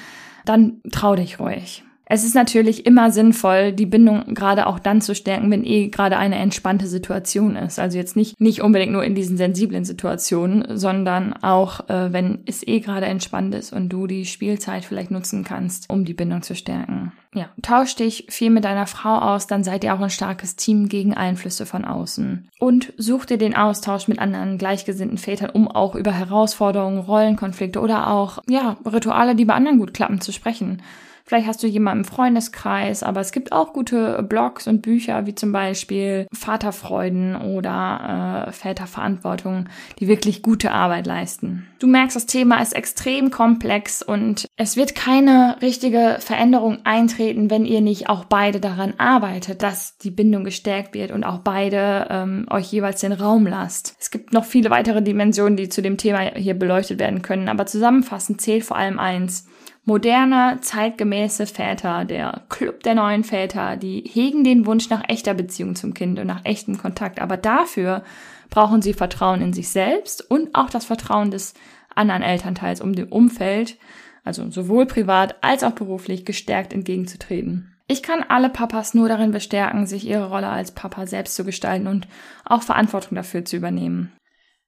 dann 0.46 0.82
trau 0.92 1.16
dich 1.16 1.40
ruhig. 1.40 1.84
Es 2.12 2.24
ist 2.24 2.34
natürlich 2.34 2.88
immer 2.88 3.12
sinnvoll, 3.12 3.72
die 3.72 3.86
Bindung 3.86 4.34
gerade 4.34 4.66
auch 4.66 4.80
dann 4.80 5.00
zu 5.00 5.14
stärken, 5.14 5.52
wenn 5.52 5.64
eh 5.64 5.90
gerade 5.90 6.18
eine 6.18 6.38
entspannte 6.38 6.88
Situation 6.88 7.56
ist. 7.56 7.78
Also 7.78 8.00
jetzt 8.00 8.16
nicht, 8.16 8.42
nicht 8.42 8.64
unbedingt 8.64 8.92
nur 8.92 9.04
in 9.04 9.14
diesen 9.14 9.38
sensiblen 9.38 9.86
Situationen, 9.86 10.76
sondern 10.76 11.34
auch, 11.34 11.88
äh, 11.88 12.12
wenn 12.12 12.40
es 12.48 12.66
eh 12.68 12.80
gerade 12.80 13.06
entspannt 13.06 13.54
ist 13.54 13.72
und 13.74 13.90
du 13.90 14.08
die 14.08 14.26
Spielzeit 14.26 14.86
vielleicht 14.86 15.12
nutzen 15.12 15.44
kannst, 15.44 15.88
um 15.88 16.04
die 16.04 16.16
Bindung 16.16 16.42
zu 16.42 16.56
stärken. 16.56 17.12
Ja, 17.36 17.50
tausch 17.62 17.96
dich 17.96 18.26
viel 18.30 18.50
mit 18.50 18.66
deiner 18.66 18.88
Frau 18.88 19.20
aus, 19.20 19.46
dann 19.46 19.64
seid 19.64 19.84
ihr 19.84 19.94
auch 19.94 20.02
ein 20.02 20.10
starkes 20.10 20.56
Team 20.56 20.90
gegen 20.90 21.14
Einflüsse 21.14 21.68
von 21.68 21.86
außen. 21.86 22.50
Und 22.58 22.92
such 22.98 23.26
dir 23.26 23.38
den 23.38 23.56
Austausch 23.56 24.08
mit 24.08 24.18
anderen 24.18 24.58
gleichgesinnten 24.58 25.20
Vätern, 25.20 25.52
um 25.52 25.68
auch 25.68 25.94
über 25.94 26.12
Herausforderungen, 26.12 26.98
Rollenkonflikte 26.98 27.80
oder 27.80 28.08
auch, 28.10 28.40
ja, 28.50 28.78
Rituale, 28.84 29.36
die 29.36 29.46
bei 29.46 29.54
anderen 29.54 29.78
gut 29.78 29.94
klappen, 29.94 30.22
zu 30.22 30.32
sprechen. 30.32 30.82
Vielleicht 31.30 31.46
hast 31.46 31.62
du 31.62 31.68
jemanden 31.68 32.06
im 32.06 32.10
Freundeskreis, 32.12 33.04
aber 33.04 33.22
es 33.22 33.32
gibt 33.32 33.52
auch 33.52 33.72
gute 33.72 34.24
Blogs 34.24 34.66
und 34.66 34.82
Bücher, 34.82 35.28
wie 35.28 35.36
zum 35.36 35.52
Beispiel 35.52 36.26
Vaterfreuden 36.34 37.36
oder 37.36 38.48
äh, 38.48 38.52
Väterverantwortung, 38.52 39.66
die 40.00 40.08
wirklich 40.08 40.42
gute 40.42 40.72
Arbeit 40.72 41.06
leisten. 41.06 41.68
Du 41.78 41.86
merkst, 41.86 42.16
das 42.16 42.26
Thema 42.26 42.60
ist 42.64 42.76
extrem 42.76 43.30
komplex 43.30 44.02
und 44.02 44.48
es 44.58 44.76
wird 44.76 44.96
keine 44.96 45.58
richtige 45.62 46.18
Veränderung 46.20 46.80
eintreten, 46.84 47.52
wenn 47.52 47.64
ihr 47.64 47.82
nicht 47.82 48.10
auch 48.10 48.26
beide 48.26 48.60
daran 48.60 48.96
arbeitet, 48.98 49.62
dass 49.62 50.00
die 50.00 50.10
Bindung 50.10 50.44
gestärkt 50.44 50.96
wird 50.96 51.12
und 51.12 51.24
auch 51.24 51.42
beide 51.42 52.08
ähm, 52.10 52.48
euch 52.50 52.72
jeweils 52.72 53.02
den 53.02 53.12
Raum 53.12 53.46
lasst. 53.46 53.96
Es 54.00 54.10
gibt 54.10 54.34
noch 54.34 54.46
viele 54.46 54.72
weitere 54.72 55.04
Dimensionen, 55.04 55.58
die 55.58 55.70
zu 55.70 55.84
dem 55.84 55.98
Thema 55.98 56.22
hier 56.34 56.56
beleuchtet 56.56 56.98
werden 56.98 57.22
können, 57.22 57.50
aber 57.50 57.68
zusammenfassend 57.68 58.42
zählt 58.42 58.64
vor 58.64 58.78
allem 58.78 58.98
eins 58.98 59.46
moderne, 59.86 60.60
zeitgemäße 60.62 61.48
Väter, 61.48 62.06
der 62.06 62.44
Club 62.50 62.84
der 62.84 62.96
neuen 62.96 63.24
Väter, 63.24 63.76
die 63.76 64.02
hegen 64.02 64.44
den 64.44 64.66
Wunsch 64.66 64.90
nach 64.90 65.04
echter 65.08 65.34
Beziehung 65.34 65.76
zum 65.76 65.94
Kind 65.94 66.20
und 66.20 66.28
nach 66.28 66.46
echtem 66.46 66.78
Kontakt. 66.78 67.20
Aber 67.22 67.38
dafür 67.38 68.04
brauchen 68.50 68.82
sie 68.82 68.94
Vertrauen 68.94 69.42
in 69.42 69.54
sich 69.54 69.70
selbst 69.70 70.30
und 70.30 70.56
auch 70.56 70.70
das 70.70 70.86
Vertrauen 70.86 71.32
des 71.32 71.54
anderen 71.96 72.22
Elternteils, 72.22 72.82
um 72.82 72.94
dem 72.94 73.12
Umfeld, 73.12 73.78
also 74.24 74.50
sowohl 74.50 74.86
privat 74.86 75.44
als 75.44 75.64
auch 75.64 75.72
beruflich, 75.72 76.26
gestärkt 76.26 76.74
entgegenzutreten. 76.74 77.76
Ich 77.88 78.04
kann 78.04 78.24
alle 78.28 78.50
Papas 78.50 78.94
nur 78.94 79.10
darin 79.10 79.32
bestärken, 79.32 79.88
sich 79.88 80.06
ihre 80.06 80.30
Rolle 80.30 80.50
als 80.50 80.72
Papa 80.72 81.08
selbst 81.08 81.36
zu 81.36 81.44
gestalten 81.44 81.88
und 81.88 82.08
auch 82.46 82.62
Verantwortung 82.62 83.16
dafür 83.16 83.44
zu 83.46 83.58
übernehmen. 83.58 84.14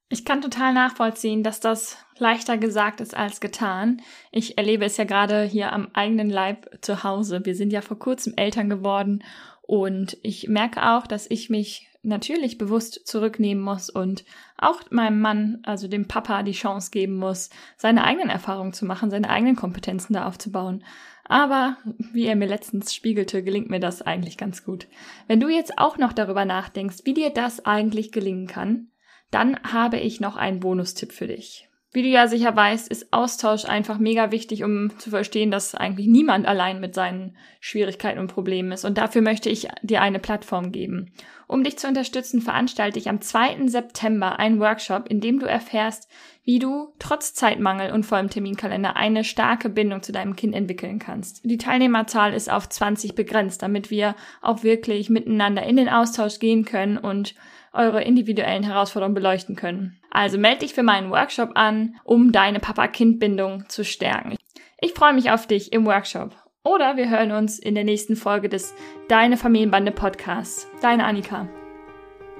Ich 0.08 0.24
kann 0.24 0.42
total 0.42 0.74
nachvollziehen, 0.74 1.42
dass 1.44 1.60
das 1.60 1.96
leichter 2.22 2.56
gesagt 2.56 3.02
ist 3.02 3.14
als 3.14 3.40
getan. 3.40 4.00
Ich 4.30 4.56
erlebe 4.56 4.84
es 4.86 4.96
ja 4.96 5.04
gerade 5.04 5.42
hier 5.42 5.72
am 5.72 5.88
eigenen 5.92 6.30
Leib 6.30 6.78
zu 6.80 7.04
Hause. 7.04 7.44
Wir 7.44 7.54
sind 7.54 7.72
ja 7.72 7.82
vor 7.82 7.98
kurzem 7.98 8.34
Eltern 8.36 8.70
geworden 8.70 9.22
und 9.62 10.16
ich 10.22 10.48
merke 10.48 10.88
auch, 10.88 11.06
dass 11.06 11.30
ich 11.30 11.50
mich 11.50 11.88
natürlich 12.02 12.58
bewusst 12.58 13.06
zurücknehmen 13.06 13.62
muss 13.62 13.90
und 13.90 14.24
auch 14.56 14.80
meinem 14.90 15.20
Mann, 15.20 15.58
also 15.64 15.86
dem 15.86 16.08
Papa, 16.08 16.42
die 16.42 16.52
Chance 16.52 16.90
geben 16.90 17.16
muss, 17.16 17.50
seine 17.76 18.04
eigenen 18.04 18.30
Erfahrungen 18.30 18.72
zu 18.72 18.86
machen, 18.86 19.10
seine 19.10 19.28
eigenen 19.28 19.56
Kompetenzen 19.56 20.14
da 20.14 20.26
aufzubauen. 20.26 20.84
Aber 21.24 21.76
wie 22.12 22.26
er 22.26 22.34
mir 22.34 22.48
letztens 22.48 22.94
spiegelte, 22.94 23.42
gelingt 23.44 23.70
mir 23.70 23.78
das 23.80 24.02
eigentlich 24.02 24.36
ganz 24.36 24.64
gut. 24.64 24.88
Wenn 25.28 25.40
du 25.40 25.48
jetzt 25.48 25.78
auch 25.78 25.96
noch 25.96 26.12
darüber 26.12 26.44
nachdenkst, 26.44 26.98
wie 27.04 27.14
dir 27.14 27.30
das 27.30 27.64
eigentlich 27.64 28.10
gelingen 28.10 28.48
kann, 28.48 28.88
dann 29.30 29.58
habe 29.62 29.98
ich 29.98 30.20
noch 30.20 30.36
einen 30.36 30.60
Bonustipp 30.60 31.12
für 31.12 31.28
dich. 31.28 31.68
Wie 31.94 32.02
du 32.02 32.08
ja 32.08 32.26
sicher 32.26 32.56
weißt, 32.56 32.88
ist 32.88 33.12
Austausch 33.12 33.66
einfach 33.66 33.98
mega 33.98 34.30
wichtig, 34.30 34.64
um 34.64 34.98
zu 34.98 35.10
verstehen, 35.10 35.50
dass 35.50 35.74
eigentlich 35.74 36.06
niemand 36.06 36.46
allein 36.46 36.80
mit 36.80 36.94
seinen 36.94 37.36
Schwierigkeiten 37.60 38.18
und 38.18 38.32
Problemen 38.32 38.72
ist. 38.72 38.86
Und 38.86 38.96
dafür 38.96 39.20
möchte 39.20 39.50
ich 39.50 39.68
dir 39.82 40.00
eine 40.00 40.18
Plattform 40.18 40.72
geben. 40.72 41.12
Um 41.48 41.64
dich 41.64 41.76
zu 41.76 41.86
unterstützen, 41.86 42.40
veranstalte 42.40 42.98
ich 42.98 43.10
am 43.10 43.20
2. 43.20 43.66
September 43.66 44.38
einen 44.38 44.58
Workshop, 44.58 45.06
in 45.10 45.20
dem 45.20 45.38
du 45.38 45.44
erfährst, 45.44 46.08
wie 46.44 46.58
du 46.58 46.94
trotz 46.98 47.34
Zeitmangel 47.34 47.92
und 47.92 48.06
vollem 48.06 48.30
Terminkalender 48.30 48.96
eine 48.96 49.22
starke 49.22 49.68
Bindung 49.68 50.02
zu 50.02 50.12
deinem 50.12 50.34
Kind 50.34 50.54
entwickeln 50.54 50.98
kannst. 50.98 51.42
Die 51.44 51.58
Teilnehmerzahl 51.58 52.32
ist 52.32 52.50
auf 52.50 52.70
20 52.70 53.14
begrenzt, 53.14 53.60
damit 53.60 53.90
wir 53.90 54.16
auch 54.40 54.62
wirklich 54.62 55.10
miteinander 55.10 55.62
in 55.62 55.76
den 55.76 55.90
Austausch 55.90 56.38
gehen 56.38 56.64
können 56.64 56.96
und 56.96 57.34
eure 57.72 58.02
individuellen 58.02 58.62
Herausforderungen 58.62 59.14
beleuchten 59.14 59.56
können. 59.56 59.98
Also 60.10 60.38
melde 60.38 60.60
dich 60.60 60.74
für 60.74 60.82
meinen 60.82 61.10
Workshop 61.10 61.52
an, 61.54 61.96
um 62.04 62.32
deine 62.32 62.60
Papa-Kind-Bindung 62.60 63.64
zu 63.68 63.84
stärken. 63.84 64.36
Ich 64.80 64.92
freue 64.92 65.14
mich 65.14 65.30
auf 65.30 65.46
dich 65.46 65.72
im 65.72 65.86
Workshop. 65.86 66.36
Oder 66.64 66.96
wir 66.96 67.10
hören 67.10 67.32
uns 67.32 67.58
in 67.58 67.74
der 67.74 67.84
nächsten 67.84 68.14
Folge 68.14 68.48
des 68.48 68.74
Deine 69.08 69.36
Familienbande 69.36 69.90
Podcasts. 69.90 70.68
Deine 70.80 71.04
Annika. 71.04 71.48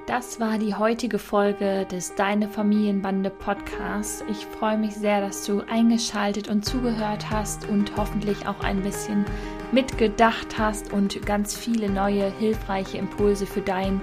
Das 0.05 0.39
war 0.41 0.57
die 0.57 0.75
heutige 0.75 1.17
Folge 1.17 1.85
des 1.89 2.15
Deine 2.15 2.49
Familienbande 2.49 3.29
Podcasts. 3.29 4.23
Ich 4.29 4.45
freue 4.45 4.77
mich 4.77 4.93
sehr, 4.93 5.21
dass 5.21 5.45
du 5.45 5.61
eingeschaltet 5.69 6.49
und 6.49 6.65
zugehört 6.65 7.29
hast 7.29 7.69
und 7.69 7.95
hoffentlich 7.95 8.45
auch 8.45 8.59
ein 8.61 8.81
bisschen 8.81 9.23
mitgedacht 9.71 10.57
hast 10.57 10.91
und 10.91 11.25
ganz 11.25 11.55
viele 11.55 11.89
neue 11.89 12.29
hilfreiche 12.37 12.97
Impulse 12.97 13.45
für 13.45 13.61
dein 13.61 14.01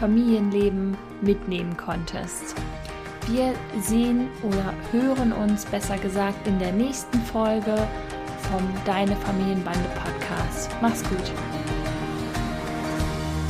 Familienleben 0.00 0.96
mitnehmen 1.20 1.76
konntest. 1.76 2.56
Wir 3.26 3.54
sehen 3.80 4.28
oder 4.42 4.72
hören 4.90 5.32
uns 5.32 5.66
besser 5.66 5.98
gesagt 5.98 6.46
in 6.46 6.58
der 6.58 6.72
nächsten 6.72 7.20
Folge 7.20 7.76
vom 8.50 8.66
Deine 8.86 9.14
Familienbande 9.14 9.88
Podcast. 9.94 10.70
Mach's 10.80 11.04
gut. 11.04 11.49